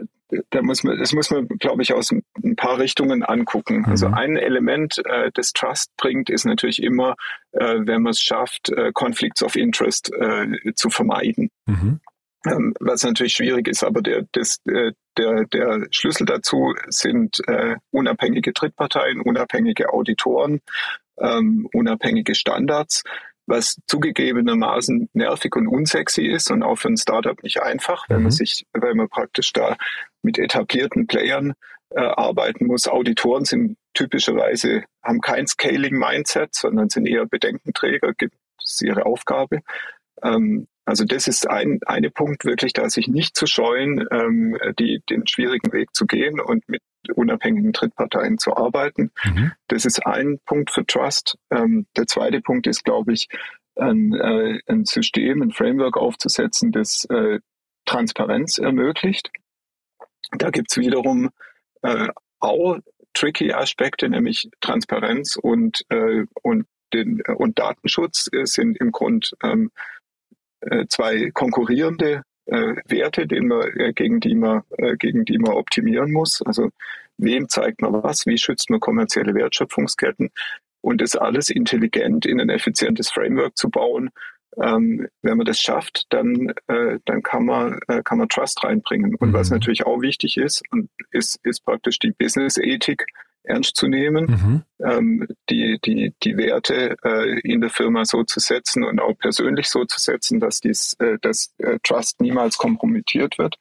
da 0.51 0.63
muss 0.63 0.83
man, 0.83 0.99
das 0.99 1.13
muss 1.13 1.31
man, 1.31 1.47
glaube 1.47 1.83
ich, 1.83 1.93
aus 1.93 2.11
ein 2.11 2.57
paar 2.57 2.79
Richtungen 2.79 3.23
angucken. 3.23 3.85
Also 3.87 4.09
mhm. 4.09 4.15
Also 4.15 4.23
ein 4.23 4.37
Element, 4.37 5.03
äh, 5.05 5.31
das 5.35 5.53
Trust 5.53 5.91
bringt, 5.97 6.31
ist 6.31 6.45
natürlich 6.45 6.83
immer, 6.83 7.17
äh, 7.53 7.77
wenn 7.81 8.03
man 8.03 8.11
es 8.11 8.21
schafft, 8.21 8.71
äh, 8.71 8.93
Conflicts 8.93 9.43
of 9.43 9.57
Interest 9.57 10.13
äh, 10.13 10.47
zu 10.75 10.91
vermeiden. 10.91 11.51
Mhm. 11.67 12.01
ähm, 12.47 12.75
was 12.81 13.05
natürlich 13.05 13.35
schwierig 13.35 13.69
ist, 13.69 13.85
aber 13.85 14.03
der, 14.03 14.25
das, 14.33 14.59
äh, 14.67 14.93
der, 15.17 15.45
der 15.47 15.87
Schlüssel 15.91 16.27
dazu 16.27 16.75
sind 16.89 17.41
äh, 17.47 17.77
unabhängige 17.91 18.53
Drittparteien, 18.53 19.21
unabhängige 19.21 19.93
Auditoren, 19.93 20.61
ähm, 21.19 21.69
unabhängige 21.73 22.35
Standards, 22.35 23.05
was 23.47 23.81
zugegebenermaßen 23.87 25.11
nervig 25.13 25.55
und 25.57 25.67
unsexy 25.67 26.27
ist 26.27 26.51
und 26.51 26.63
auch 26.63 26.77
für 26.77 26.89
ein 26.89 26.97
Startup 26.97 27.41
nicht 27.43 27.63
einfach, 27.63 28.09
mhm. 28.09 28.15
wenn 28.15 28.23
man 28.25 28.33
sich, 28.33 28.67
wenn 28.73 28.97
man 28.97 29.09
praktisch 29.09 29.53
da 29.53 29.77
mit 30.23 30.39
etablierten 30.39 31.07
Playern 31.07 31.55
äh, 31.91 32.01
arbeiten 32.01 32.67
muss. 32.67 32.89
Auditoren 32.89 33.45
sind 33.45 33.77
typischerweise, 33.95 34.85
haben 35.03 35.21
kein 35.21 35.47
Scaling-Mindset, 35.47 36.55
sondern 36.55 36.89
sind 36.89 37.07
eher 37.07 37.27
Bedenkenträger, 37.27 38.13
das 38.17 38.31
ist 38.65 38.83
ihre 38.83 39.05
Aufgabe. 39.05 39.61
Ähm, 40.23 40.67
also 40.85 41.05
das 41.05 41.29
ist 41.29 41.49
ein 41.49 41.81
eine 41.87 42.11
Punkt 42.11 42.45
wirklich, 42.45 42.73
da 42.73 42.89
sich 42.91 43.09
nicht 43.09 43.37
zu 43.37 43.47
scheuen, 43.47 44.07
ähm, 44.11 44.59
die, 44.79 45.03
den 45.09 45.27
schwierigen 45.27 45.73
Weg 45.73 45.95
zu 45.95 46.07
gehen 46.07 46.41
und 46.41 46.69
mit 46.69 46.83
unabhängigen 47.15 47.73
Drittparteien 47.73 48.39
zu 48.39 48.57
arbeiten. 48.57 49.13
Mhm. 49.25 49.53
Das 49.69 49.85
ist 49.85 50.05
ein 50.07 50.39
Punkt 50.45 50.71
für 50.71 50.85
Trust. 50.85 51.37
Ähm, 51.51 51.87
der 51.97 52.07
zweite 52.07 52.41
Punkt 52.41 52.67
ist, 52.67 52.85
glaube 52.85 53.13
ich, 53.13 53.29
ein, 53.77 54.13
äh, 54.15 54.61
ein 54.67 54.85
System, 54.85 55.43
ein 55.43 55.53
Framework 55.53 55.97
aufzusetzen, 55.97 56.73
das 56.73 57.05
äh, 57.05 57.41
Transparenz 57.85 58.59
ermöglicht. 58.59 59.31
Da 60.33 60.51
gibt's 60.51 60.77
wiederum 60.77 61.31
äh, 61.83 62.09
auch 62.41 62.79
tricky 63.15 63.53
Aspekte, 63.53 64.09
nämlich 64.09 64.51
Transparenz 64.61 65.37
und, 65.37 65.85
äh, 65.91 66.25
und, 66.43 66.67
den, 66.93 67.23
und 67.37 67.59
Datenschutz 67.59 68.29
sind 68.45 68.79
im 68.79 68.93
Grund 68.93 69.35
ähm, 69.43 69.71
äh, 69.77 69.83
zwei 70.89 71.31
konkurrierende 71.33 72.23
äh, 72.47 72.75
Werte, 72.87 73.27
den 73.27 73.49
man, 73.49 73.63
äh, 73.77 73.93
gegen, 73.93 74.21
die 74.21 74.35
man, 74.35 74.63
äh, 74.79 74.97
gegen 74.97 75.25
die 75.25 75.39
man 75.39 75.53
optimieren 75.53 76.13
muss. 76.13 76.43
Also 76.43 76.71
wem 77.19 77.49
zeigt 77.49 77.83
man 77.83 78.03
was, 78.03 78.27
wie 78.27 78.39
schützt 78.39 78.71
man 78.71 78.81
kommerzielle 78.81 79.35
Wertschöpfungsketten 79.35 80.31
und 80.81 81.01
das 81.01 81.17
alles 81.17 81.51
intelligent 81.51 82.27
in 82.27 82.41
ein 82.41 82.51
effizientes 82.51 83.11
Framework 83.11 83.57
zu 83.57 83.71
bauen. 83.71 84.11
Ähm, 84.61 85.09
wenn 85.23 85.39
man 85.39 85.47
das 85.47 85.61
schafft, 85.61 86.05
dann, 86.11 86.53
äh, 86.67 86.99
dann 87.07 87.23
kann, 87.23 87.47
man, 87.47 87.79
äh, 87.89 88.03
kann 88.05 88.19
man 88.19 88.29
Trust 88.29 88.63
reinbringen. 88.63 89.15
Und 89.15 89.31
mhm. 89.31 89.33
was 89.33 89.51
natürlich 89.51 89.87
auch 89.87 90.03
wichtig 90.03 90.37
ist, 90.37 90.63
ist, 91.11 91.39
ist 91.43 91.65
praktisch 91.65 91.99
die 91.99 92.13
Business-Ethik 92.13 93.07
ernst 93.45 93.77
zu 93.77 93.89
nehmen, 93.89 94.27
mhm. 94.27 94.63
ähm, 94.85 95.29
die, 95.51 95.79
die, 95.85 96.15
die 96.23 96.37
Werte 96.37 96.97
äh, 97.05 97.41
in 97.41 97.61
der 97.61 97.71
Firma 97.71 98.05
so 98.05 98.23
zu 98.25 98.41
setzen 98.41 98.85
und 98.85 99.01
auch 99.01 99.17
persönlich 99.19 99.69
so 99.69 99.85
zu 99.85 99.99
setzen, 99.99 100.41
dass 100.41 100.61
dies, 100.61 100.95
äh, 101.01 101.19
dass 101.21 101.53
äh, 101.59 101.79
Trust 101.83 102.21
niemals 102.21 102.57
kompromittiert 102.59 103.39
wird. 103.39 103.57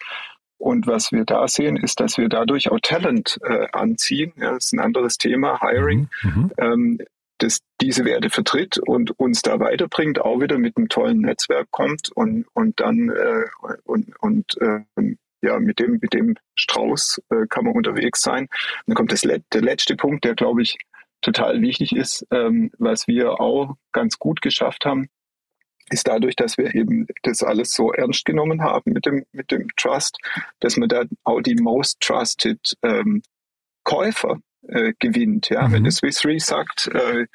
Und 0.57 0.85
was 0.85 1.11
wir 1.11 1.25
da 1.25 1.47
sehen, 1.47 1.75
ist, 1.75 2.00
dass 2.00 2.19
wir 2.19 2.29
dadurch 2.29 2.71
auch 2.71 2.79
Talent 2.83 3.39
äh, 3.43 3.67
anziehen. 3.71 4.33
Ja, 4.35 4.53
das 4.53 4.65
ist 4.65 4.73
ein 4.73 4.79
anderes 4.79 5.17
Thema, 5.17 5.59
Hiring, 5.59 6.09
mhm. 6.21 6.29
mhm. 6.29 6.51
ähm, 6.57 7.00
das 7.39 7.61
diese 7.81 8.05
Werte 8.05 8.29
vertritt 8.29 8.77
und 8.77 9.19
uns 9.19 9.41
da 9.41 9.59
weiterbringt, 9.59 10.21
auch 10.21 10.39
wieder 10.39 10.59
mit 10.59 10.77
einem 10.77 10.89
tollen 10.89 11.21
Netzwerk 11.21 11.71
kommt 11.71 12.11
und, 12.11 12.45
und 12.53 12.79
dann 12.79 13.09
äh, 13.09 13.45
und, 13.83 14.15
und 14.19 14.61
äh, 14.61 14.81
ja, 15.41 15.60
mit 15.60 15.79
dem, 15.79 16.00
mit 16.01 16.13
dem 16.13 16.36
Strauß 16.55 17.21
äh, 17.29 17.48
kann 17.50 17.65
man 17.65 17.74
unterwegs 17.74 18.21
sein. 18.21 18.43
Und 18.43 18.50
dann 18.88 18.95
kommt 18.95 19.12
das, 19.12 19.21
der 19.21 19.62
letzte 19.62 19.95
Punkt, 19.95 20.24
der, 20.24 20.36
glaube 20.36 20.62
ich, 20.62 20.77
total 21.21 21.62
wichtig 21.62 21.95
ist, 21.95 22.25
ähm, 22.31 22.71
was 22.77 23.07
wir 23.07 23.39
auch 23.39 23.75
ganz 23.91 24.17
gut 24.17 24.41
geschafft 24.41 24.86
haben, 24.86 25.07
ist 25.89 26.07
dadurch, 26.07 26.36
dass 26.36 26.57
wir 26.57 26.74
eben 26.74 27.07
das 27.24 27.43
alles 27.43 27.71
so 27.71 27.91
ernst 27.91 28.25
genommen 28.25 28.62
haben 28.62 28.93
mit 28.93 29.05
dem, 29.05 29.25
mit 29.31 29.51
dem 29.51 29.67
Trust, 29.75 30.17
dass 30.60 30.77
man 30.77 30.89
da 30.89 31.03
auch 31.24 31.41
die 31.41 31.55
most 31.55 32.00
trusted 32.00 32.77
ähm, 32.81 33.21
Käufer 33.83 34.39
äh, 34.67 34.93
gewinnt. 35.00 35.50
Ja, 35.50 35.67
mhm. 35.67 35.74
wenn 35.74 35.83
der 35.83 35.91
Swiss 35.91 36.25
Re 36.25 36.39
sagt, 36.39 36.88
äh, 36.88 37.25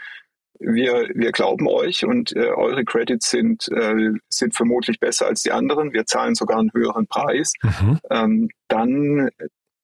wir, 0.58 1.08
wir 1.14 1.32
glauben 1.32 1.68
euch 1.68 2.04
und 2.04 2.34
äh, 2.34 2.48
eure 2.48 2.84
Credits 2.84 3.30
sind, 3.30 3.68
äh, 3.68 4.12
sind 4.28 4.54
vermutlich 4.54 5.00
besser 5.00 5.26
als 5.26 5.42
die 5.42 5.52
anderen. 5.52 5.92
Wir 5.92 6.06
zahlen 6.06 6.34
sogar 6.34 6.58
einen 6.58 6.72
höheren 6.74 7.06
Preis. 7.06 7.52
Mhm. 7.62 7.98
Ähm, 8.10 8.48
dann, 8.68 9.30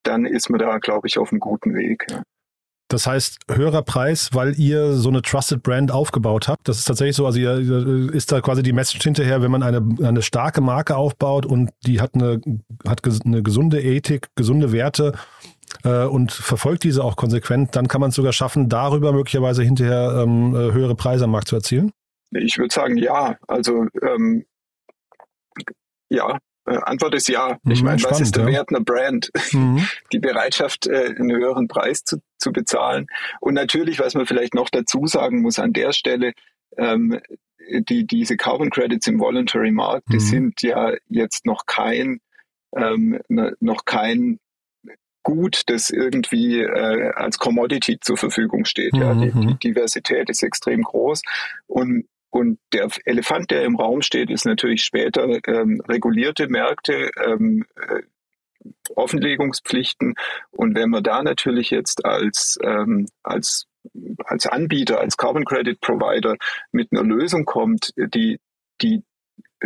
dann 0.03 0.25
ist 0.27 0.51
man 0.51 0.61
da, 0.61 0.79
glaube 0.79 1.09
ich, 1.09 1.19
auf 1.19 1.31
einem 1.31 1.41
guten 1.41 1.75
Weg. 1.75 2.07
Ja. 2.11 2.23
Das 2.93 3.07
heißt, 3.07 3.39
höherer 3.51 3.83
Preis, 3.83 4.31
weil 4.35 4.59
ihr 4.59 4.93
so 4.93 5.09
eine 5.09 5.23
Trusted 5.23 5.63
Brand 5.63 5.91
aufgebaut 5.91 6.47
habt. 6.47 6.69
Das 6.69 6.79
ist 6.79 6.85
tatsächlich 6.85 7.17
so, 7.17 7.25
also 7.25 7.39
ihr, 7.39 8.13
ist 8.13 8.31
da 8.31 8.43
quasi 8.43 8.63
die 8.63 8.75
Message 8.75 9.03
hinterher, 9.03 9.41
wenn 9.41 9.51
man 9.51 9.63
eine, 9.63 9.83
eine 10.07 10.21
starke 10.21 10.61
Marke 10.61 10.95
aufbaut 10.95 11.47
und 11.47 11.71
die 11.87 12.03
hat 12.03 12.15
eine, 12.15 12.43
hat 12.87 13.01
eine 13.25 13.43
gesunde 13.43 13.81
Ethik, 13.81 14.29
gesunde 14.35 14.73
Werte 14.73 15.15
äh, 15.85 16.05
und 16.05 16.33
verfolgt 16.33 16.85
diese 16.85 17.05
auch 17.05 17.17
konsequent, 17.17 17.77
dann 17.77 17.89
kann 17.89 18.01
man 18.01 18.11
es 18.11 18.17
sogar 18.17 18.33
schaffen, 18.33 18.69
darüber 18.69 19.13
möglicherweise 19.13 19.63
hinterher 19.63 20.23
ähm, 20.23 20.55
äh, 20.55 20.73
höhere 20.73 20.95
Preise 20.95 21.25
am 21.25 21.31
Markt 21.31 21.49
zu 21.49 21.57
erzielen? 21.57 21.93
Ich 22.31 22.59
würde 22.59 22.73
sagen, 22.73 22.97
ja. 22.97 23.37
Also 23.47 23.87
ähm, 24.03 24.45
ja, 26.09 26.39
äh, 26.67 26.77
Antwort 26.77 27.15
ist 27.15 27.29
ja. 27.29 27.59
Ich 27.69 27.81
mhm, 27.81 27.87
meine, 27.87 27.99
spannend, 27.99 28.21
was 28.21 28.21
ist 28.21 28.37
der 28.37 28.45
ja. 28.45 28.53
Wert 28.53 28.71
einer 28.71 28.81
Brand? 28.81 29.31
Mhm. 29.53 29.87
Die 30.13 30.19
Bereitschaft, 30.19 30.89
einen 30.89 31.31
höheren 31.31 31.69
Preis 31.69 32.05
zu, 32.05 32.19
zu 32.39 32.53
bezahlen. 32.53 33.07
Und 33.41 33.55
natürlich, 33.55 33.99
was 33.99 34.15
man 34.15 34.27
vielleicht 34.27 34.55
noch 34.55 34.71
dazu 34.71 35.07
sagen 35.07 35.43
muss 35.43 35.59
an 35.59 35.73
der 35.73 35.93
Stelle, 35.93 36.33
ähm, 36.77 37.21
die, 37.71 38.07
diese 38.07 38.37
Carbon 38.37 38.71
Credits 38.71 39.07
im 39.07 39.21
Voluntary 39.21 39.71
Markt, 39.71 40.09
mhm. 40.09 40.13
die 40.13 40.21
sind 40.21 40.63
ja 40.63 40.93
jetzt 41.09 41.47
noch 41.47 41.67
kein, 41.67 42.21
ähm, 42.77 43.21
ne, 43.29 43.55
noch 43.61 43.85
kein 43.85 44.39
Gut, 45.23 45.63
das 45.67 45.91
irgendwie 45.91 46.61
äh, 46.61 47.13
als 47.15 47.39
Commodity 47.39 47.99
zur 48.01 48.17
Verfügung 48.17 48.65
steht. 48.65 48.97
Ja, 48.97 49.15
die, 49.15 49.31
die 49.31 49.39
mhm. 49.39 49.59
Diversität 49.59 50.29
ist 50.29 50.43
extrem 50.43 50.83
groß 50.83 51.23
und 51.67 52.07
und 52.33 52.59
der 52.73 52.89
Elefant, 53.05 53.51
der 53.51 53.63
im 53.65 53.77
Raum 53.77 54.01
steht, 54.01 54.31
ist 54.31 54.47
natürlich 54.47 54.85
später 54.85 55.29
ähm, 55.47 55.83
regulierte 55.87 56.49
Märkte, 56.49 57.11
ähm, 57.23 57.67
äh, 57.77 58.01
Offenlegungspflichten. 58.97 60.15
Und 60.51 60.75
wenn 60.75 60.89
man 60.89 61.03
da 61.03 61.23
natürlich 61.23 61.69
jetzt 61.69 62.07
als, 62.07 62.59
ähm, 62.65 63.07
als, 63.23 63.67
als 64.25 64.47
Anbieter, 64.47 64.99
als 64.99 65.19
Carbon 65.19 65.45
Credit 65.45 65.79
Provider 65.83 66.37
mit 66.71 66.89
einer 66.91 67.03
Lösung 67.03 67.45
kommt, 67.45 67.93
die, 67.97 68.41
die 68.81 69.03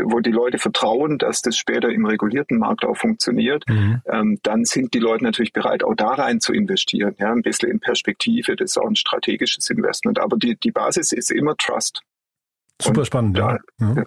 wo 0.04 0.20
die 0.20 0.30
Leute 0.30 0.58
vertrauen, 0.58 1.18
dass 1.18 1.42
das 1.42 1.56
später 1.56 1.88
im 1.90 2.06
regulierten 2.06 2.58
Markt 2.58 2.84
auch 2.84 2.96
funktioniert, 2.96 3.64
mhm. 3.68 4.02
ähm, 4.10 4.38
dann 4.42 4.64
sind 4.64 4.94
die 4.94 4.98
Leute 4.98 5.24
natürlich 5.24 5.52
bereit, 5.52 5.84
auch 5.84 5.94
da 5.94 6.08
rein 6.08 6.40
zu 6.40 6.52
investieren. 6.52 7.14
Ja, 7.18 7.32
ein 7.32 7.42
bisschen 7.42 7.70
in 7.70 7.80
Perspektive, 7.80 8.56
das 8.56 8.70
ist 8.70 8.78
auch 8.78 8.88
ein 8.88 8.96
strategisches 8.96 9.68
Investment. 9.70 10.18
Aber 10.18 10.36
die, 10.36 10.56
die 10.56 10.72
Basis 10.72 11.12
ist 11.12 11.30
immer 11.30 11.56
Trust. 11.56 12.02
Super 12.80 13.00
Und, 13.00 13.06
spannend, 13.06 13.38
ja. 13.38 13.58
ja. 13.80 13.94
ja. 13.96 14.04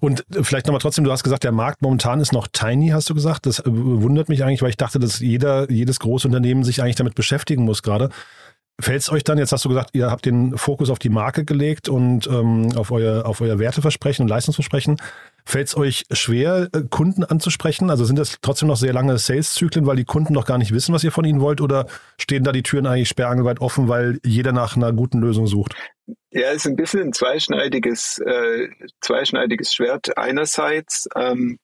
Und 0.00 0.24
vielleicht 0.42 0.66
nochmal 0.66 0.80
trotzdem, 0.80 1.04
du 1.04 1.12
hast 1.12 1.22
gesagt, 1.22 1.44
der 1.44 1.52
Markt 1.52 1.80
momentan 1.80 2.20
ist 2.20 2.32
noch 2.32 2.48
tiny, 2.48 2.88
hast 2.88 3.08
du 3.08 3.14
gesagt. 3.14 3.46
Das 3.46 3.62
wundert 3.64 4.28
mich 4.28 4.44
eigentlich, 4.44 4.62
weil 4.62 4.70
ich 4.70 4.76
dachte, 4.76 4.98
dass 4.98 5.20
jeder, 5.20 5.70
jedes 5.70 6.00
Großunternehmen 6.00 6.64
sich 6.64 6.82
eigentlich 6.82 6.96
damit 6.96 7.14
beschäftigen 7.14 7.64
muss 7.64 7.82
gerade. 7.82 8.10
Fällt 8.78 9.00
es 9.00 9.10
euch 9.10 9.24
dann, 9.24 9.38
jetzt 9.38 9.52
hast 9.52 9.64
du 9.64 9.70
gesagt, 9.70 9.90
ihr 9.94 10.10
habt 10.10 10.26
den 10.26 10.58
Fokus 10.58 10.90
auf 10.90 10.98
die 10.98 11.08
Marke 11.08 11.46
gelegt 11.46 11.88
und 11.88 12.26
ähm, 12.26 12.72
auf, 12.76 12.90
euer, 12.90 13.24
auf 13.24 13.40
euer 13.40 13.58
Werteversprechen 13.58 14.24
und 14.24 14.28
Leistungsversprechen. 14.28 14.98
Fällt 15.46 15.68
es 15.68 15.76
euch 15.78 16.04
schwer, 16.10 16.68
äh, 16.74 16.82
Kunden 16.90 17.24
anzusprechen? 17.24 17.88
Also 17.88 18.04
sind 18.04 18.18
das 18.18 18.36
trotzdem 18.42 18.68
noch 18.68 18.76
sehr 18.76 18.92
lange 18.92 19.16
Sales-Zyklen, 19.16 19.86
weil 19.86 19.96
die 19.96 20.04
Kunden 20.04 20.34
noch 20.34 20.44
gar 20.44 20.58
nicht 20.58 20.72
wissen, 20.72 20.92
was 20.92 21.04
ihr 21.04 21.10
von 21.10 21.24
ihnen 21.24 21.40
wollt? 21.40 21.62
Oder 21.62 21.86
stehen 22.18 22.44
da 22.44 22.52
die 22.52 22.62
Türen 22.62 22.86
eigentlich 22.86 23.08
sperrangelweit 23.08 23.62
offen, 23.62 23.88
weil 23.88 24.20
jeder 24.22 24.52
nach 24.52 24.76
einer 24.76 24.92
guten 24.92 25.20
Lösung 25.20 25.46
sucht? 25.46 25.74
Ja, 26.30 26.48
es 26.50 26.56
ist 26.56 26.66
ein 26.66 26.76
bisschen 26.76 27.00
ein 27.00 27.12
zweischneidiges, 27.14 28.18
äh, 28.18 28.68
zweischneidiges 29.00 29.72
Schwert. 29.72 30.18
Einerseits, 30.18 31.08
ähm, 31.16 31.58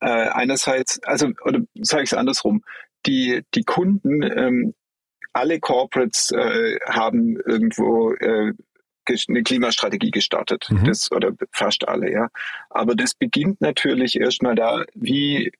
äh, 0.00 0.28
einerseits, 0.28 1.02
also, 1.04 1.28
oder 1.46 1.60
sage 1.80 2.02
ich 2.02 2.12
es 2.12 2.18
andersrum, 2.18 2.62
die, 3.06 3.42
die 3.54 3.62
Kunden, 3.62 4.22
ähm, 4.22 4.74
alle 5.36 5.60
Corporates 5.60 6.30
äh, 6.30 6.78
haben 6.88 7.36
irgendwo 7.44 8.12
äh, 8.14 8.52
eine 9.28 9.42
Klimastrategie 9.42 10.10
gestartet. 10.10 10.66
Mhm. 10.68 10.84
Das, 10.84 11.12
oder 11.12 11.32
fast 11.52 11.86
alle, 11.86 12.10
ja. 12.10 12.28
Aber 12.70 12.94
das 12.94 13.14
beginnt 13.14 13.60
natürlich 13.60 14.18
erstmal 14.18 14.54
da, 14.54 14.84
wie, 14.94 15.52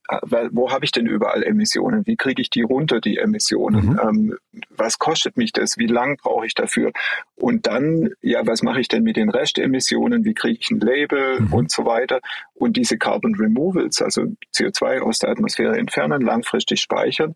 wo 0.51 0.71
habe 0.71 0.85
ich 0.85 0.93
denn 0.93 1.07
überall 1.07 1.43
Emissionen? 1.45 2.07
Wie 2.07 2.17
kriege 2.17 2.43
ich 2.43 2.51
die 2.51 2.63
runter, 2.63 3.01
die 3.01 3.19
Emissionen? 3.19 3.91
Mhm. 3.91 4.01
Ähm, 4.03 4.39
was 4.71 4.99
kostet 4.99 5.37
mich 5.37 5.53
das? 5.53 5.79
Wie 5.79 5.87
lang 5.87 6.17
brauche 6.17 6.47
ich 6.47 6.55
dafür? 6.55 6.93
Und 7.37 7.67
dann, 7.67 8.11
ja, 8.21 8.47
was 8.47 8.63
mache 8.63 8.81
ich 8.81 8.89
denn 8.89 9.03
mit 9.03 9.17
den 9.17 9.31
Restemissionen? 9.31 10.25
Wie 10.25 10.35
kriege 10.35 10.59
ich 10.61 10.71
ein 10.71 10.81
Label 10.81 11.41
mhm. 11.41 11.53
und 11.53 11.71
so 11.71 11.85
weiter? 11.85 12.21
Und 12.55 12.77
diese 12.77 12.99
Carbon 12.99 13.35
Removals, 13.37 14.03
also 14.03 14.23
CO2 14.55 15.01
aus 15.01 15.19
der 15.19 15.31
Atmosphäre 15.31 15.79
entfernen, 15.79 16.23
langfristig 16.23 16.81
speichern, 16.81 17.35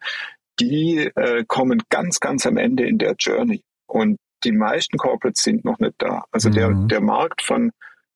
die 0.61 1.11
äh, 1.15 1.45
kommen 1.47 1.83
ganz, 1.89 2.21
ganz 2.21 2.47
am 2.47 2.57
Ende 2.57 2.87
in 2.87 2.99
der 2.99 3.15
Journey. 3.19 3.63
Und 3.87 4.19
die 4.45 4.53
meisten 4.53 4.97
Corporates 4.97 5.43
sind 5.43 5.65
noch 5.65 5.79
nicht 5.79 5.95
da. 5.99 6.25
Also 6.31 6.49
mhm. 6.49 6.55
der, 6.55 6.71
der 6.73 7.01
Markt 7.01 7.43
von, 7.43 7.73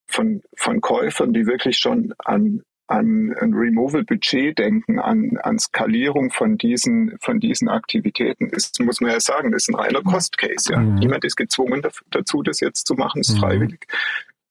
von, 0.06 0.42
von 0.56 0.80
Käufern, 0.80 1.32
die 1.32 1.46
wirklich 1.46 1.78
schon 1.78 2.14
an 2.18 2.62
an 2.86 3.34
ein 3.40 3.54
Removal-Budget 3.54 4.58
denken, 4.58 4.98
an, 4.98 5.38
an 5.42 5.58
Skalierung 5.58 6.30
von 6.30 6.58
diesen, 6.58 7.16
von 7.20 7.40
diesen 7.40 7.68
Aktivitäten, 7.68 8.50
ist, 8.50 8.78
muss 8.80 9.00
man 9.00 9.10
ja 9.10 9.20
sagen, 9.20 9.52
das 9.52 9.62
ist 9.62 9.68
ein 9.70 9.74
reiner 9.74 10.02
Cost-Case. 10.02 10.72
Ja. 10.72 10.80
Mhm. 10.80 10.96
Niemand 10.96 11.24
ist 11.24 11.36
gezwungen 11.36 11.82
dazu, 12.10 12.42
das 12.42 12.60
jetzt 12.60 12.86
zu 12.86 12.94
machen, 12.94 13.22
ist 13.22 13.34
mhm. 13.34 13.38
freiwillig. 13.38 13.86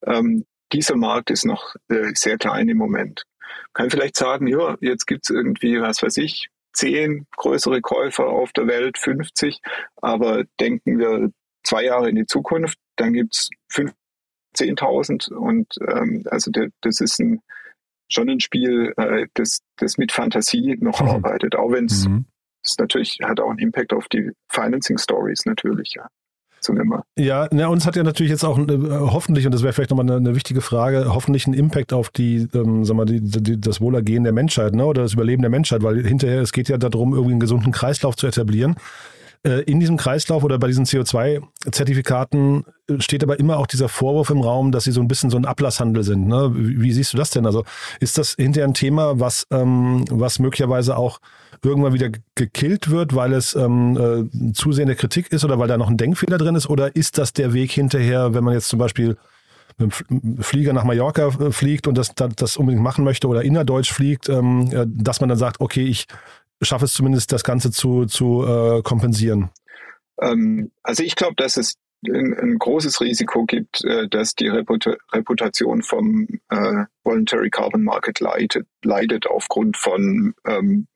Ähm, 0.05 0.45
dieser 0.71 0.95
Markt 0.95 1.29
ist 1.29 1.45
noch 1.45 1.75
äh, 1.89 2.11
sehr 2.15 2.37
klein 2.37 2.69
im 2.69 2.77
Moment. 2.77 3.23
Kann 3.73 3.91
vielleicht 3.91 4.17
sagen, 4.17 4.47
ja, 4.47 4.77
jetzt 4.81 5.05
gibt's 5.05 5.29
irgendwie, 5.29 5.79
was 5.79 6.01
weiß 6.01 6.17
ich, 6.17 6.49
zehn 6.73 7.27
größere 7.37 7.81
Käufer 7.81 8.27
auf 8.27 8.51
der 8.53 8.67
Welt, 8.67 8.97
50, 8.97 9.61
aber 9.97 10.43
denken 10.59 10.99
wir 10.99 11.31
zwei 11.63 11.83
Jahre 11.85 12.09
in 12.09 12.15
die 12.15 12.25
Zukunft, 12.25 12.77
dann 12.97 13.13
gibt's 13.13 13.49
fünf 13.69 13.93
10.000 14.55 15.33
und 15.33 15.75
ähm, 15.87 16.23
also 16.29 16.51
der, 16.51 16.69
das 16.81 17.01
ist 17.01 17.19
ein, 17.19 17.41
schon 18.07 18.29
ein 18.29 18.39
Spiel, 18.39 18.93
äh, 18.97 19.27
das, 19.33 19.61
das 19.77 19.97
mit 19.97 20.11
Fantasie 20.11 20.77
noch 20.79 21.01
mhm. 21.01 21.09
arbeitet, 21.09 21.55
auch 21.55 21.71
wenn 21.71 21.85
es 21.85 22.07
mhm. 22.07 22.25
natürlich 22.77 23.19
hat 23.23 23.39
auch 23.39 23.49
einen 23.49 23.59
Impact 23.59 23.93
auf 23.93 24.07
die 24.09 24.31
Financing 24.49 24.97
Stories 24.97 25.45
natürlich, 25.45 25.93
ja. 25.95 26.07
Ja, 27.17 27.47
na, 27.51 27.67
uns 27.67 27.85
hat 27.85 27.95
ja 27.95 28.03
natürlich 28.03 28.31
jetzt 28.31 28.43
auch 28.43 28.57
äh, 28.57 28.77
hoffentlich, 28.89 29.45
und 29.45 29.53
das 29.53 29.63
wäre 29.63 29.73
vielleicht 29.73 29.89
nochmal 29.89 30.05
eine, 30.05 30.17
eine 30.17 30.35
wichtige 30.35 30.61
Frage, 30.61 31.13
hoffentlich 31.13 31.45
einen 31.45 31.53
Impact 31.55 31.93
auf 31.93 32.09
die, 32.09 32.47
ähm, 32.53 32.85
sag 32.85 32.95
mal, 32.95 33.05
die, 33.05 33.21
die, 33.21 33.59
das 33.59 33.81
Wohlergehen 33.81 34.23
der 34.23 34.33
Menschheit, 34.33 34.73
ne, 34.73 34.85
oder 34.85 35.03
das 35.03 35.13
Überleben 35.13 35.41
der 35.41 35.51
Menschheit, 35.51 35.83
weil 35.83 36.05
hinterher, 36.05 36.41
es 36.41 36.53
geht 36.53 36.69
ja 36.69 36.77
darum, 36.77 37.13
irgendwie 37.13 37.33
einen 37.33 37.39
gesunden 37.39 37.71
Kreislauf 37.71 38.15
zu 38.15 38.27
etablieren. 38.27 38.75
Äh, 39.45 39.61
in 39.63 39.81
diesem 39.81 39.97
Kreislauf 39.97 40.43
oder 40.45 40.57
bei 40.57 40.67
diesen 40.67 40.85
CO2-Zertifikaten 40.85 42.63
äh, 42.87 43.01
steht 43.01 43.23
aber 43.23 43.39
immer 43.39 43.57
auch 43.57 43.67
dieser 43.67 43.89
Vorwurf 43.89 44.29
im 44.29 44.39
Raum, 44.39 44.71
dass 44.71 44.85
sie 44.85 44.93
so 44.93 45.01
ein 45.01 45.09
bisschen 45.09 45.29
so 45.29 45.35
ein 45.35 45.45
Ablasshandel 45.45 46.03
sind. 46.03 46.27
Ne? 46.27 46.51
Wie, 46.55 46.81
wie, 46.81 46.91
siehst 46.93 47.11
du 47.11 47.17
das 47.17 47.29
denn? 47.29 47.45
Also 47.45 47.65
ist 47.99 48.17
das 48.17 48.35
hinterher 48.35 48.67
ein 48.67 48.73
Thema, 48.73 49.19
was, 49.19 49.45
ähm, 49.51 50.05
was 50.09 50.39
möglicherweise 50.39 50.95
auch 50.95 51.19
irgendwann 51.61 51.93
wieder 51.93 52.09
gekillt 52.35 52.89
wird, 52.89 53.15
weil 53.15 53.33
es 53.33 53.53
ähm, 53.53 54.31
äh, 54.33 54.53
zusehende 54.53 54.95
Kritik 54.95 55.31
ist 55.33 55.43
oder 55.43 55.59
weil 55.59 55.67
da 55.67 55.77
noch 55.77 55.89
ein 55.89 55.97
Denkfehler 55.97 56.37
drin 56.37 56.55
ist? 56.55 56.69
Oder 56.69 56.95
ist 56.95 57.17
das 57.17 57.33
der 57.33 57.53
Weg 57.53 57.71
hinterher, 57.71 58.33
wenn 58.33 58.45
man 58.45 58.53
jetzt 58.53 58.69
zum 58.69 58.79
Beispiel 58.79 59.17
mit 59.77 60.09
dem 60.09 60.37
Flieger 60.41 60.71
nach 60.71 60.85
Mallorca 60.85 61.27
äh, 61.27 61.51
fliegt 61.51 61.87
und 61.87 61.97
das, 61.97 62.13
das 62.15 62.55
unbedingt 62.55 62.83
machen 62.83 63.03
möchte 63.03 63.27
oder 63.27 63.43
innerdeutsch 63.43 63.91
fliegt, 63.91 64.29
ähm, 64.29 64.69
dass 64.87 65.19
man 65.19 65.27
dann 65.27 65.37
sagt, 65.37 65.59
okay, 65.59 65.83
ich 65.83 66.07
schaffe 66.63 66.85
es 66.85 66.93
zumindest, 66.93 67.31
das 67.31 67.43
Ganze 67.43 67.71
zu, 67.71 68.05
zu 68.05 68.45
äh, 68.45 68.81
kompensieren? 68.81 69.49
Ähm, 70.21 70.71
also 70.83 71.03
ich 71.03 71.15
glaube, 71.15 71.35
dass 71.35 71.57
es 71.57 71.75
ein, 72.07 72.37
ein, 72.37 72.59
großes 72.59 73.01
Risiko 73.01 73.45
gibt, 73.45 73.83
äh, 73.85 74.07
dass 74.07 74.35
die 74.35 74.47
Reputa 74.47 74.95
Reputation 75.13 75.81
vom 75.83 76.27
äh, 76.49 76.85
Voluntary 77.03 77.49
Carbon 77.49 77.83
Market 77.83 78.19
leidet, 78.19 78.67
leidet 78.83 79.27
aufgrund 79.27 79.77
von 79.77 80.33
ähm, 80.45 80.87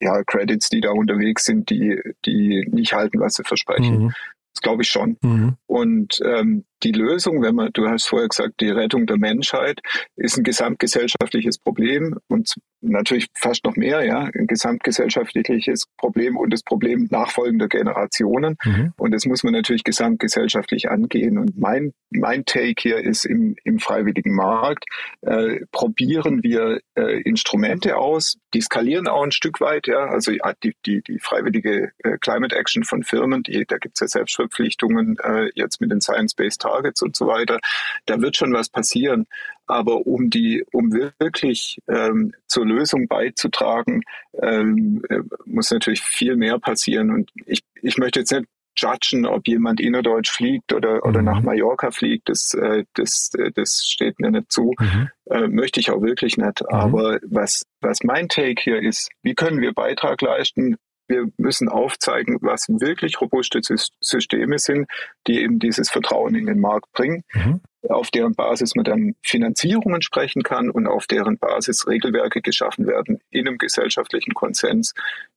ja, 0.00 0.22
Credits, 0.24 0.68
die 0.68 0.80
da 0.80 0.90
unterwegs 0.90 1.44
sind, 1.44 1.70
die, 1.70 2.00
die 2.24 2.66
nicht 2.70 2.92
halten, 2.92 3.18
was 3.20 3.34
sie 3.34 3.44
versprechen. 3.44 4.04
Mhm. 4.04 4.14
Das 4.54 4.62
glaube 4.62 4.82
ich 4.82 4.88
schon. 4.88 5.16
Mhm. 5.22 5.56
Und 5.66 6.20
ähm, 6.24 6.64
die 6.86 6.92
Lösung, 6.92 7.42
wenn 7.42 7.56
man, 7.56 7.70
du 7.72 7.88
hast 7.88 8.06
vorher 8.06 8.28
gesagt, 8.28 8.60
die 8.60 8.70
Rettung 8.70 9.06
der 9.06 9.18
Menschheit, 9.18 9.80
ist 10.14 10.38
ein 10.38 10.44
gesamtgesellschaftliches 10.44 11.58
Problem 11.58 12.16
und 12.28 12.54
natürlich 12.80 13.26
fast 13.36 13.64
noch 13.64 13.74
mehr, 13.74 14.04
ja, 14.04 14.30
ein 14.32 14.46
gesamtgesellschaftliches 14.46 15.86
Problem 15.96 16.36
und 16.36 16.52
das 16.52 16.62
Problem 16.62 17.08
nachfolgender 17.10 17.66
Generationen. 17.66 18.56
Mhm. 18.64 18.92
Und 18.98 19.12
das 19.12 19.24
muss 19.26 19.42
man 19.42 19.52
natürlich 19.52 19.82
gesamtgesellschaftlich 19.82 20.88
angehen. 20.88 21.38
Und 21.38 21.58
mein, 21.58 21.92
mein 22.10 22.44
Take 22.44 22.76
hier 22.78 22.98
ist 22.98 23.24
im, 23.24 23.56
im 23.64 23.80
freiwilligen 23.80 24.34
Markt, 24.34 24.84
äh, 25.22 25.60
probieren 25.72 26.44
wir 26.44 26.80
äh, 26.94 27.20
Instrumente 27.22 27.96
aus, 27.96 28.36
die 28.54 28.60
skalieren 28.60 29.08
auch 29.08 29.24
ein 29.24 29.32
Stück 29.32 29.60
weit, 29.60 29.88
ja, 29.88 30.06
also 30.06 30.32
die, 30.62 30.76
die, 30.86 31.02
die 31.02 31.18
freiwillige 31.18 31.90
äh, 32.04 32.18
Climate 32.20 32.54
Action 32.54 32.84
von 32.84 33.02
Firmen, 33.02 33.42
die, 33.42 33.64
da 33.66 33.78
gibt 33.78 33.96
es 33.96 34.00
ja 34.00 34.08
Selbstverpflichtungen 34.08 35.16
äh, 35.22 35.50
jetzt 35.54 35.80
mit 35.80 35.90
den 35.90 36.00
Science-Based 36.00 36.60
Targets 36.60 36.75
und 37.02 37.16
so 37.16 37.26
weiter. 37.26 37.58
Da 38.06 38.20
wird 38.20 38.36
schon 38.36 38.52
was 38.52 38.68
passieren. 38.68 39.26
Aber 39.66 40.06
um 40.06 40.30
die, 40.30 40.64
um 40.72 40.92
wirklich 40.92 41.80
ähm, 41.88 42.32
zur 42.46 42.66
Lösung 42.66 43.08
beizutragen, 43.08 44.02
ähm, 44.40 45.02
äh, 45.08 45.20
muss 45.44 45.70
natürlich 45.70 46.02
viel 46.02 46.36
mehr 46.36 46.58
passieren. 46.58 47.10
Und 47.10 47.30
ich, 47.46 47.62
ich 47.82 47.98
möchte 47.98 48.20
jetzt 48.20 48.32
nicht 48.32 48.46
judgen, 48.76 49.26
ob 49.26 49.48
jemand 49.48 49.80
innerdeutsch 49.80 50.30
fliegt 50.30 50.72
oder, 50.72 51.04
oder 51.04 51.20
mhm. 51.20 51.24
nach 51.24 51.42
Mallorca 51.42 51.90
fliegt, 51.90 52.28
das, 52.28 52.54
äh, 52.54 52.84
das, 52.94 53.30
äh, 53.38 53.50
das 53.52 53.84
steht 53.84 54.20
mir 54.20 54.30
nicht 54.30 54.52
zu. 54.52 54.74
Mhm. 54.78 55.08
Äh, 55.30 55.48
möchte 55.48 55.80
ich 55.80 55.90
auch 55.90 56.02
wirklich 56.02 56.36
nicht. 56.36 56.60
Mhm. 56.62 56.68
Aber 56.68 57.18
was, 57.26 57.64
was 57.80 58.02
mein 58.04 58.28
Take 58.28 58.60
hier 58.62 58.80
ist, 58.80 59.10
wie 59.22 59.34
können 59.34 59.60
wir 59.60 59.72
Beitrag 59.72 60.20
leisten, 60.22 60.76
wir 61.08 61.26
müssen 61.36 61.68
aufzeigen, 61.68 62.38
was 62.40 62.66
wirklich 62.68 63.20
robuste 63.20 63.60
Systeme 63.62 64.58
sind, 64.58 64.88
die 65.26 65.40
eben 65.40 65.58
dieses 65.58 65.90
Vertrauen 65.90 66.34
in 66.34 66.46
den 66.46 66.60
Markt 66.60 66.90
bringen, 66.92 67.22
mhm. 67.32 67.60
auf 67.88 68.10
deren 68.10 68.34
Basis 68.34 68.74
man 68.74 68.84
dann 68.84 69.14
Finanzierungen 69.22 70.02
sprechen 70.02 70.42
kann 70.42 70.70
und 70.70 70.86
auf 70.86 71.06
deren 71.06 71.38
Basis 71.38 71.86
Regelwerke 71.86 72.40
geschaffen 72.42 72.86
werden 72.86 73.18
in 73.30 73.46
einem 73.46 73.58
gesellschaftlichen 73.58 74.34
Konsens, 74.34 74.94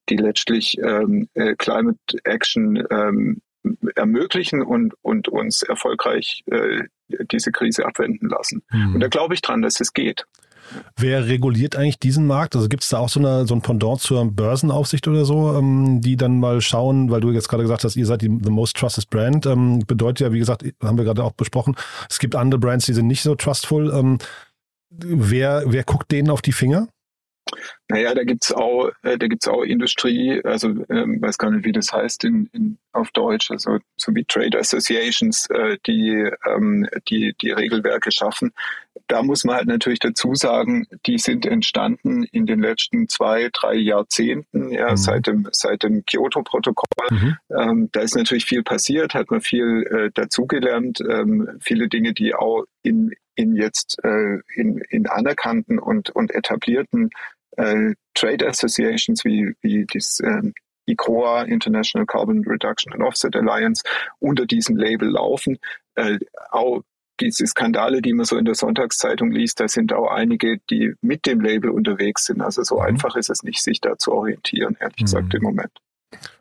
die 0.10 0.18
letztlich 0.18 0.78
ähm, 0.80 1.30
äh, 1.34 1.56
Climate 1.56 2.00
Action 2.24 2.84
ähm, 2.90 3.42
ermöglichen 3.96 4.62
und, 4.62 4.94
und 5.02 5.28
uns 5.28 5.64
erfolgreich 5.64 6.44
äh, 6.48 6.84
diese 7.32 7.52
Krise 7.52 7.86
abwenden 7.86 8.30
lassen. 8.30 8.64
Mhm. 8.72 8.96
Und 8.96 9.00
da 9.02 9.08
glaube 9.08 9.34
ich 9.34 9.42
dran, 9.42 9.62
dass 9.62 9.80
es 9.80 9.94
geht. 9.94 10.26
Wer 10.98 11.28
reguliert 11.28 11.76
eigentlich 11.76 12.00
diesen 12.00 12.28
Markt? 12.28 12.56
Also 12.56 12.68
gibt 12.68 12.84
es 12.84 12.90
da 12.90 13.00
auch 13.00 13.10
so, 13.10 13.20
eine, 13.20 13.48
so 13.48 13.56
ein 13.56 13.62
Pendant 13.62 14.02
zur 14.02 14.24
Börsenaufsicht 14.26 15.08
oder 15.08 15.26
so, 15.26 15.56
ähm, 15.58 16.02
die 16.02 16.18
dann 16.18 16.40
mal 16.40 16.62
schauen, 16.62 17.10
weil 17.12 17.22
du 17.22 17.32
jetzt 17.32 17.50
gerade 17.50 17.64
gesagt 17.64 17.84
hast, 17.84 17.96
ihr 17.96 18.06
seid 18.06 18.22
die 18.22 18.40
the 18.44 18.52
most 18.52 18.78
trusted 18.78 19.10
brand, 19.10 19.46
ähm, 19.46 19.80
bedeutet 19.88 20.20
ja, 20.22 20.34
wie 20.34 20.40
gesagt, 20.40 20.66
haben 20.84 20.98
wir 20.98 21.06
gerade 21.06 21.24
auch 21.24 21.34
besprochen, 21.34 21.76
es 22.10 22.20
gibt 22.20 22.36
andere 22.36 22.60
Brands, 22.60 22.86
die 22.86 22.94
sind 22.94 23.08
nicht 23.08 23.22
so 23.22 23.36
trustful. 23.36 23.92
Ähm, 23.94 24.18
wer, 24.90 25.64
wer 25.66 25.84
guckt 25.84 26.12
denen 26.12 26.30
auf 26.30 26.42
die 26.42 26.52
Finger? 26.52 26.88
Naja, 27.88 28.14
da 28.14 28.24
gibt's 28.24 28.52
auch, 28.52 28.92
äh, 29.02 29.18
da 29.18 29.28
gibt's 29.28 29.48
auch 29.48 29.64
Industrie, 29.64 30.42
also 30.44 30.70
ähm, 30.90 31.22
weiß 31.22 31.38
gar 31.38 31.50
nicht, 31.50 31.66
wie 31.66 31.72
das 31.72 31.92
heißt 31.92 32.24
in, 32.24 32.48
in, 32.54 32.78
auf 32.92 33.10
Deutsch, 33.12 33.50
also 33.50 33.80
so 33.98 34.16
wie 34.16 34.26
Trade 34.26 34.60
Associations, 34.60 35.50
äh, 35.50 35.78
die, 35.88 36.30
ähm, 36.46 36.88
die 37.10 37.34
die 37.42 37.52
Regelwerke 37.52 38.12
schaffen. 38.12 38.52
Da 39.08 39.24
muss 39.24 39.44
man 39.44 39.56
halt 39.56 39.68
natürlich 39.68 40.00
dazu 40.00 40.36
sagen, 40.36 40.86
die 41.08 41.18
sind 41.18 41.48
entstanden 41.48 42.24
in 42.26 42.46
den 42.46 42.60
letzten 42.60 43.08
zwei, 43.08 43.50
drei 43.52 43.76
Jahrzehnten, 43.76 44.72
ja, 44.72 44.92
mhm. 44.92 44.98
seit 44.98 45.28
dem 45.28 45.48
seit 45.52 45.82
dem 45.82 46.06
Kyoto-Protokoll. 46.06 47.08
Mhm. 47.10 47.38
Ähm, 47.58 47.90
da 47.92 48.02
ist 48.02 48.16
natürlich 48.16 48.46
viel 48.46 48.62
passiert, 48.62 49.16
hat 49.16 49.32
man 49.32 49.42
viel 49.42 49.84
äh, 49.90 50.12
dazugelernt, 50.14 51.02
ähm, 51.02 51.58
viele 51.60 51.88
Dinge, 51.88 52.14
die 52.14 52.36
auch 52.36 52.66
in 52.84 53.14
in 53.40 53.56
jetzt 53.56 53.98
äh, 54.04 54.40
in, 54.54 54.80
in 54.90 55.08
anerkannten 55.08 55.80
und, 55.80 56.10
und 56.10 56.36
etablierten 56.36 57.10
äh, 57.60 57.94
Trade 58.14 58.48
Associations 58.48 59.24
wie, 59.26 59.54
wie 59.62 59.86
das 59.92 60.20
ähm, 60.24 60.54
ICOA, 60.88 61.44
International 61.44 62.06
Carbon 62.06 62.44
Reduction 62.46 62.94
and 62.94 63.04
Offset 63.04 63.36
Alliance, 63.36 63.84
unter 64.20 64.46
diesem 64.46 64.76
Label 64.76 65.10
laufen. 65.10 65.60
Äh, 65.96 66.20
auch 66.52 66.82
diese 67.20 67.46
Skandale, 67.46 68.02
die 68.02 68.14
man 68.14 68.26
so 68.26 68.38
in 68.38 68.46
der 68.46 68.56
Sonntagszeitung 68.56 69.32
liest, 69.32 69.60
da 69.60 69.68
sind 69.68 69.94
auch 69.94 70.10
einige, 70.10 70.58
die 70.70 70.94
mit 71.02 71.26
dem 71.26 71.42
Label 71.42 71.70
unterwegs 71.70 72.26
sind. 72.26 72.42
Also 72.42 72.64
so 72.64 72.76
mhm. 72.76 72.82
einfach 72.82 73.16
ist 73.16 73.30
es 73.30 73.44
nicht, 73.44 73.62
sich 73.62 73.82
da 73.82 73.98
zu 73.98 74.14
orientieren, 74.14 74.78
ehrlich 74.80 75.02
mhm. 75.02 75.06
gesagt, 75.06 75.34
im 75.34 75.44
Moment. 75.44 75.72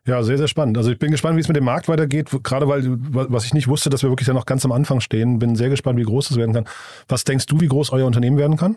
Ja, 0.07 0.23
sehr, 0.23 0.39
sehr 0.39 0.49
spannend. 0.49 0.79
Also 0.79 0.91
ich 0.91 0.99
bin 0.99 1.11
gespannt, 1.11 1.37
wie 1.37 1.41
es 1.41 1.49
mit 1.49 1.57
dem 1.57 1.65
Markt 1.65 1.89
weitergeht, 1.89 2.31
gerade 2.43 2.69
weil, 2.69 2.85
was 2.87 3.45
ich 3.45 3.53
nicht 3.53 3.69
wusste, 3.69 3.91
dass 3.91 4.03
wir 4.03 4.09
wirklich 4.09 4.29
ja 4.29 4.35
noch 4.35 4.47
ganz 4.47 4.65
am 4.65 4.73
Anfang 4.73 5.01
stehen. 5.01 5.39
Bin 5.39 5.57
sehr 5.57 5.69
gespannt, 5.69 5.99
wie 5.99 6.05
groß 6.05 6.31
es 6.31 6.37
werden 6.39 6.55
kann. 6.55 6.65
Was 7.09 7.25
denkst 7.25 7.47
du, 7.47 7.61
wie 7.61 7.69
groß 7.69 7.91
euer 7.91 8.07
Unternehmen 8.07 8.39
werden 8.39 8.57
kann? 8.57 8.77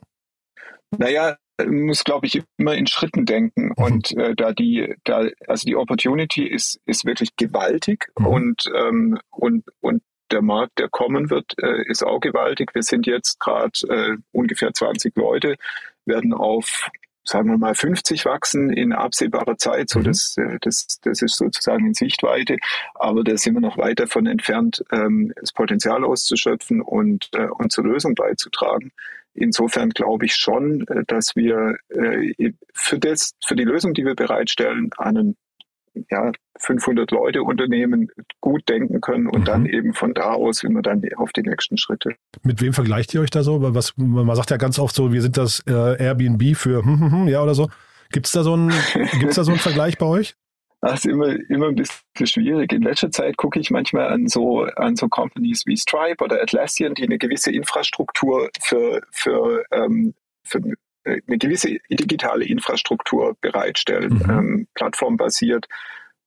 Naja, 0.97 1.37
muss, 1.67 2.03
glaube 2.03 2.27
ich, 2.27 2.41
immer 2.57 2.75
in 2.75 2.87
Schritten 2.87 3.25
denken. 3.25 3.65
Mhm. 3.65 3.83
Und 3.83 4.17
äh, 4.17 4.35
da 4.35 4.51
die, 4.51 4.95
da, 5.03 5.27
also 5.47 5.65
die 5.65 5.75
Opportunity 5.75 6.45
ist, 6.45 6.79
ist 6.85 7.05
wirklich 7.05 7.35
gewaltig 7.35 8.11
mhm. 8.17 8.25
und, 8.25 8.71
ähm, 8.75 9.19
und, 9.29 9.65
und 9.79 10.01
der 10.31 10.41
Markt, 10.41 10.79
der 10.79 10.89
kommen 10.89 11.29
wird, 11.29 11.53
äh, 11.61 11.83
ist 11.87 12.03
auch 12.03 12.19
gewaltig. 12.19 12.73
Wir 12.73 12.83
sind 12.83 13.05
jetzt 13.05 13.39
gerade 13.39 13.71
äh, 13.89 14.17
ungefähr 14.31 14.73
20 14.73 15.15
Leute, 15.15 15.55
werden 16.05 16.33
auf 16.33 16.89
sagen 17.23 17.49
wir 17.49 17.57
mal 17.57 17.75
50 17.75 18.25
wachsen 18.25 18.71
in 18.71 18.93
absehbarer 18.93 19.57
Zeit, 19.57 19.89
so 19.89 19.99
mhm. 19.99 20.03
das, 20.05 20.35
äh, 20.37 20.57
das, 20.61 20.99
das 21.01 21.21
ist 21.21 21.37
sozusagen 21.37 21.87
in 21.87 21.93
Sichtweite, 21.93 22.57
aber 22.95 23.23
da 23.23 23.37
sind 23.37 23.53
wir 23.53 23.61
noch 23.61 23.77
weit 23.77 23.99
davon 23.99 24.25
entfernt, 24.25 24.83
ähm, 24.91 25.33
das 25.39 25.51
Potenzial 25.51 26.03
auszuschöpfen 26.03 26.81
und, 26.81 27.29
äh, 27.33 27.47
und 27.47 27.71
zur 27.71 27.85
Lösung 27.85 28.15
beizutragen. 28.15 28.91
Insofern 29.33 29.91
glaube 29.91 30.25
ich 30.25 30.35
schon, 30.35 30.85
äh, 30.87 31.03
dass 31.07 31.35
wir 31.35 31.75
äh, 31.89 32.51
für, 32.73 32.99
das, 32.99 33.33
für 33.45 33.55
die 33.55 33.63
Lösung, 33.63 33.93
die 33.93 34.05
wir 34.05 34.15
bereitstellen, 34.15 34.89
einen 34.97 35.37
ja, 36.09 36.31
500 36.59 37.11
Leute 37.11 37.43
Unternehmen 37.43 38.09
gut 38.39 38.67
denken 38.69 39.01
können 39.01 39.27
und 39.27 39.41
mhm. 39.41 39.45
dann 39.45 39.65
eben 39.65 39.93
von 39.93 40.13
da 40.13 40.31
aus, 40.31 40.63
man 40.63 40.83
dann 40.83 41.01
auf 41.17 41.31
die 41.33 41.41
nächsten 41.41 41.77
Schritte. 41.77 42.15
Mit 42.43 42.61
wem 42.61 42.73
vergleicht 42.73 43.13
ihr 43.13 43.21
euch 43.21 43.29
da 43.29 43.43
so? 43.43 43.73
Was, 43.73 43.93
man 43.97 44.35
sagt 44.35 44.51
ja 44.51 44.57
ganz 44.57 44.79
oft 44.79 44.95
so, 44.95 45.11
wir 45.11 45.21
sind 45.21 45.37
das 45.37 45.63
äh, 45.67 45.71
Airbnb 45.71 46.55
für 46.55 46.83
hm, 46.83 46.99
hm, 46.99 47.11
hm, 47.11 47.27
ja 47.27 47.41
oder 47.41 47.55
so. 47.55 47.69
Gibt 48.11 48.25
es 48.25 48.31
da 48.31 48.43
so 48.43 48.53
einen, 48.53 48.71
gibt's 49.19 49.35
da 49.35 49.43
so 49.43 49.51
einen 49.51 49.59
Vergleich 49.59 49.97
bei 49.97 50.05
euch? 50.05 50.35
Das 50.81 51.05
ist 51.05 51.05
immer, 51.05 51.27
immer 51.49 51.67
ein 51.67 51.75
bisschen 51.75 52.25
schwierig. 52.25 52.73
In 52.73 52.81
letzter 52.81 53.11
Zeit 53.11 53.37
gucke 53.37 53.59
ich 53.59 53.69
manchmal 53.69 54.07
an 54.07 54.27
so, 54.27 54.63
an 54.63 54.95
so 54.95 55.07
Companies 55.07 55.67
wie 55.67 55.77
Stripe 55.77 56.23
oder 56.23 56.41
Atlassian, 56.41 56.95
die 56.95 57.03
eine 57.03 57.19
gewisse 57.19 57.51
Infrastruktur 57.51 58.49
für, 58.59 59.01
für, 59.11 59.63
ähm, 59.71 60.15
für 60.43 60.59
eine 61.05 61.37
gewisse 61.37 61.77
digitale 61.89 62.45
Infrastruktur 62.45 63.35
bereitstellen, 63.41 64.13
mhm. 64.13 64.29
ähm, 64.29 64.67
plattformbasiert. 64.75 65.67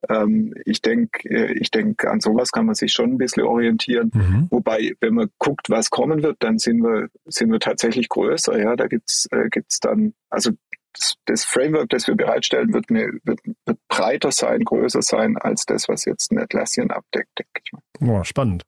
Ähm, 0.09 0.55
ich 0.65 0.83
denke, 0.83 1.29
äh, 1.29 1.53
ich 1.55 1.71
denke, 1.71 2.11
an 2.11 2.21
sowas 2.21 2.53
kann 2.53 2.67
man 2.67 2.75
sich 2.75 2.93
schon 2.93 3.13
ein 3.13 3.19
bisschen 3.19 3.45
orientieren. 3.45 4.11
Mhm. 4.13 4.49
Wobei, 4.51 4.95
wenn 5.01 5.15
man 5.15 5.31
guckt, 5.39 5.71
was 5.71 5.91
kommen 5.91 6.23
wird, 6.23 6.37
dann 6.41 6.59
sind 6.59 6.83
wir, 6.83 7.09
sind 7.27 7.51
wir 7.51 7.61
tatsächlich 7.61 8.09
größer. 8.09 8.59
Ja, 8.59 8.77
da 8.77 8.87
gibt's, 8.87 9.29
äh, 9.31 9.49
gibt's 9.49 9.81
dann, 9.81 10.15
also 10.31 10.51
das, 10.93 11.15
das 11.25 11.45
Framework, 11.45 11.89
das 11.89 12.07
wir 12.07 12.15
bereitstellen, 12.15 12.73
wird, 12.73 12.91
eine, 12.91 13.19
wird, 13.25 13.41
wird 13.67 13.79
breiter 13.89 14.31
sein, 14.31 14.61
größer 14.61 15.03
sein 15.03 15.37
als 15.37 15.67
das, 15.67 15.89
was 15.89 16.05
jetzt 16.05 16.31
ein 16.33 16.39
Atlassian 16.39 16.91
abdeckt, 16.91 17.31
denke 17.39 17.61
ich 17.65 17.73
mal. 17.73 18.21
Oh, 18.21 18.25
spannend. 18.25 18.63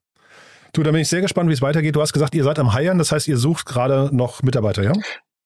Du, 0.73 0.83
da 0.83 0.91
bin 0.91 1.01
ich 1.01 1.07
sehr 1.07 1.21
gespannt, 1.21 1.49
wie 1.49 1.53
es 1.53 1.61
weitergeht. 1.61 1.95
Du 1.95 2.01
hast 2.01 2.13
gesagt, 2.13 2.35
ihr 2.35 2.43
seid 2.43 2.59
am 2.59 2.75
Hiren, 2.75 2.97
das 2.97 3.11
heißt, 3.11 3.27
ihr 3.27 3.37
sucht 3.37 3.65
gerade 3.65 4.15
noch 4.15 4.43
Mitarbeiter, 4.43 4.83
ja? 4.83 4.93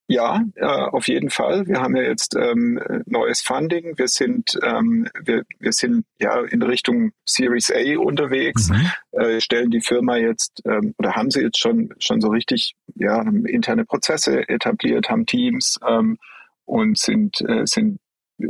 Ja, 0.07 0.41
äh, 0.55 0.65
auf 0.65 1.07
jeden 1.07 1.29
Fall. 1.29 1.67
Wir 1.67 1.79
haben 1.79 1.95
ja 1.95 2.03
jetzt 2.03 2.35
ähm, 2.35 2.81
neues 3.05 3.41
Funding. 3.41 3.97
Wir 3.97 4.09
sind, 4.09 4.59
ähm, 4.61 5.07
wir, 5.23 5.43
wir 5.59 5.71
sind 5.71 6.05
ja 6.19 6.41
in 6.41 6.61
Richtung 6.63 7.11
Series 7.25 7.71
A 7.71 7.97
unterwegs, 7.97 8.69
mhm. 8.69 8.91
äh, 9.11 9.39
stellen 9.39 9.71
die 9.71 9.79
Firma 9.79 10.17
jetzt 10.17 10.61
ähm, 10.65 10.93
oder 10.97 11.13
haben 11.13 11.31
sie 11.31 11.41
jetzt 11.41 11.59
schon 11.59 11.93
schon 11.99 12.19
so 12.19 12.27
richtig 12.27 12.73
ja 12.95 13.21
interne 13.21 13.85
Prozesse 13.85 14.49
etabliert, 14.49 15.09
haben 15.09 15.25
Teams 15.25 15.79
ähm, 15.87 16.17
und 16.65 16.97
sind 16.97 17.41
äh, 17.47 17.65
sind 17.65 17.99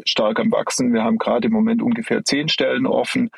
stark 0.06 0.40
am 0.40 0.52
wachsen. 0.52 0.94
Wir 0.94 1.04
haben 1.04 1.18
gerade 1.18 1.48
im 1.48 1.54
Moment 1.54 1.82
ungefähr 1.82 2.24
zehn 2.24 2.50
Stellen 2.50 2.88
offen. 2.88 3.30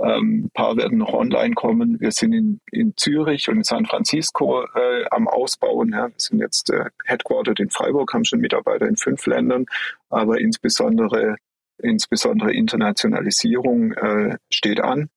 Ähm, 0.00 0.44
ein 0.44 0.50
paar 0.50 0.76
werden 0.76 0.98
noch 0.98 1.12
online 1.12 1.54
kommen. 1.54 2.00
Wir 2.00 2.12
sind 2.12 2.32
in, 2.32 2.60
in 2.70 2.94
Zürich 2.96 3.48
und 3.48 3.58
in 3.58 3.64
San 3.64 3.86
Francisco 3.86 4.64
äh, 4.74 5.04
am 5.10 5.28
Ausbauen. 5.28 5.90
Ja. 5.90 6.08
Wir 6.08 6.14
sind 6.16 6.40
jetzt 6.40 6.70
äh, 6.70 6.86
headquartered 7.04 7.60
in 7.60 7.70
Freiburg, 7.70 8.12
haben 8.14 8.24
schon 8.24 8.40
Mitarbeiter 8.40 8.86
in 8.86 8.96
fünf 8.96 9.26
Ländern, 9.26 9.66
aber 10.08 10.40
insbesondere, 10.40 11.36
insbesondere 11.78 12.52
Internationalisierung 12.52 13.92
äh, 13.92 14.38
steht 14.50 14.80
an. 14.80 15.10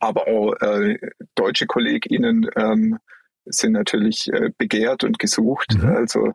Aber 0.00 0.28
auch 0.28 0.52
äh, 0.60 0.98
deutsche 1.34 1.66
KollegInnen 1.66 2.50
ähm, 2.56 2.98
sind 3.46 3.72
natürlich 3.72 4.30
äh, 4.32 4.50
begehrt 4.58 5.02
und 5.02 5.18
gesucht. 5.18 5.78
Mhm. 5.78 5.88
Also 5.88 6.32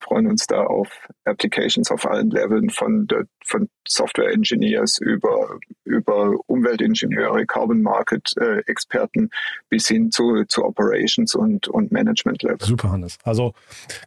freuen 0.00 0.26
uns 0.26 0.46
da 0.46 0.64
auf 0.64 0.88
Applications 1.24 1.90
auf 1.90 2.06
allen 2.06 2.30
Leveln 2.30 2.70
von, 2.70 3.06
der, 3.06 3.24
von 3.44 3.68
Software 3.86 4.32
Engineers 4.32 4.98
über, 4.98 5.58
über 5.84 6.34
Umweltingenieure, 6.46 7.46
Carbon 7.46 7.82
Market 7.82 8.32
äh, 8.38 8.60
Experten 8.66 9.30
bis 9.68 9.88
hin 9.88 10.10
zu, 10.10 10.44
zu 10.46 10.64
Operations 10.64 11.34
und, 11.34 11.68
und 11.68 11.92
Management 11.92 12.42
Level. 12.42 12.60
Super, 12.60 12.92
Hannes. 12.92 13.18
Also 13.24 13.52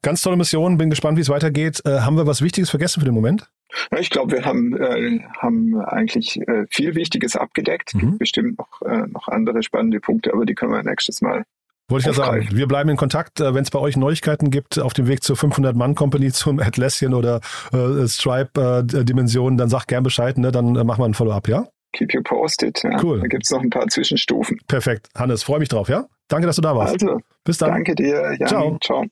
ganz 0.01 0.21
tolle 0.21 0.37
Mission. 0.37 0.77
Bin 0.77 0.89
gespannt, 0.89 1.17
wie 1.17 1.21
es 1.21 1.29
weitergeht. 1.29 1.81
Äh, 1.85 1.99
haben 1.99 2.15
wir 2.15 2.27
was 2.27 2.41
Wichtiges 2.41 2.69
vergessen 2.69 3.01
für 3.01 3.05
den 3.05 3.15
Moment? 3.15 3.49
Ja, 3.91 3.99
ich 3.99 4.09
glaube, 4.09 4.33
wir 4.33 4.45
haben, 4.45 4.75
äh, 4.75 5.21
haben 5.37 5.79
eigentlich 5.79 6.39
äh, 6.47 6.65
viel 6.69 6.95
Wichtiges 6.95 7.35
abgedeckt. 7.35 7.93
Mhm. 7.95 8.17
Bestimmt 8.17 8.57
noch, 8.57 8.81
äh, 8.81 9.07
noch 9.07 9.27
andere 9.27 9.63
spannende 9.63 9.99
Punkte, 9.99 10.33
aber 10.33 10.45
die 10.45 10.55
können 10.55 10.73
wir 10.73 10.83
nächstes 10.83 11.21
Mal 11.21 11.45
wollte 11.91 12.09
ich 12.09 12.17
ja 12.17 12.23
sagen. 12.25 12.47
Wir 12.51 12.67
bleiben 12.67 12.89
in 12.89 12.97
Kontakt. 12.97 13.39
Äh, 13.39 13.53
Wenn 13.53 13.63
es 13.63 13.71
bei 13.71 13.79
euch 13.79 13.97
Neuigkeiten 13.97 14.49
gibt 14.49 14.79
auf 14.79 14.93
dem 14.93 15.07
Weg 15.07 15.23
zur 15.23 15.35
500-Mann-Company, 15.35 16.31
zum 16.33 16.59
Atlassian 16.59 17.13
oder 17.13 17.41
äh, 17.73 18.07
Stripe-Dimensionen, 18.07 19.57
äh, 19.57 19.61
dann 19.61 19.69
sag 19.69 19.87
gern 19.87 20.03
Bescheid, 20.03 20.37
ne? 20.37 20.51
dann 20.51 20.75
äh, 20.75 20.83
machen 20.83 21.01
wir 21.01 21.05
ein 21.05 21.13
Follow-up, 21.13 21.47
ja? 21.47 21.65
Keep 21.93 22.13
you 22.13 22.21
posted. 22.23 22.81
Ja. 22.83 23.03
Cool. 23.03 23.19
Da 23.19 23.27
gibt 23.27 23.43
es 23.45 23.51
noch 23.51 23.61
ein 23.61 23.69
paar 23.69 23.87
Zwischenstufen. 23.87 24.59
Perfekt. 24.67 25.09
Hannes, 25.15 25.43
freue 25.43 25.59
mich 25.59 25.69
drauf, 25.69 25.89
ja? 25.89 26.05
Danke, 26.29 26.47
dass 26.47 26.55
du 26.55 26.61
da 26.61 26.75
warst. 26.75 26.93
Also, 26.93 27.19
bis 27.43 27.57
dann. 27.57 27.71
Danke 27.71 27.95
dir. 27.95 28.35
Jan. 28.39 28.47
Ciao. 28.47 28.77
Ciao. 28.81 29.05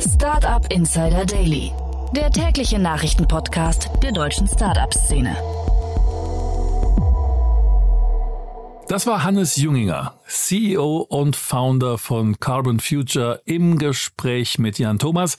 Startup 0.00 0.70
Insider 0.70 1.24
Daily, 1.24 1.72
der 2.14 2.30
tägliche 2.30 2.78
Nachrichtenpodcast 2.78 3.90
der 4.02 4.12
deutschen 4.12 4.46
Startup-Szene. 4.46 5.34
Das 8.94 9.08
war 9.08 9.24
Hannes 9.24 9.56
Junginger, 9.56 10.14
CEO 10.28 10.98
und 10.98 11.34
Founder 11.34 11.98
von 11.98 12.38
Carbon 12.38 12.78
Future 12.78 13.40
im 13.44 13.76
Gespräch 13.76 14.60
mit 14.60 14.78
Jan 14.78 15.00
Thomas. 15.00 15.36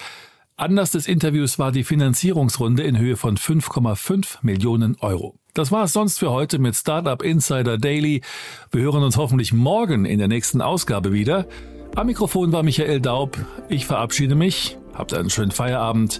Anlass 0.57 0.91
des 0.91 1.07
Interviews 1.07 1.57
war 1.57 1.71
die 1.71 1.85
Finanzierungsrunde 1.85 2.83
in 2.83 2.97
Höhe 2.97 3.15
von 3.15 3.37
5,5 3.37 4.39
Millionen 4.41 4.97
Euro. 4.99 5.35
Das 5.53 5.71
war 5.71 5.85
es 5.85 5.93
sonst 5.93 6.19
für 6.19 6.31
heute 6.31 6.59
mit 6.59 6.75
Startup 6.75 7.23
Insider 7.23 7.77
Daily. 7.77 8.23
Wir 8.71 8.81
hören 8.81 9.03
uns 9.03 9.15
hoffentlich 9.15 9.53
morgen 9.53 10.03
in 10.03 10.19
der 10.19 10.27
nächsten 10.27 10.61
Ausgabe 10.61 11.13
wieder. 11.13 11.47
Am 11.95 12.07
Mikrofon 12.07 12.51
war 12.51 12.61
Michael 12.61 12.99
Daub. 12.99 13.37
Ich 13.69 13.85
verabschiede 13.85 14.35
mich. 14.35 14.77
Habt 14.93 15.13
einen 15.13 15.29
schönen 15.29 15.51
Feierabend. 15.51 16.19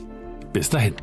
Bis 0.54 0.69
dahin. 0.69 0.93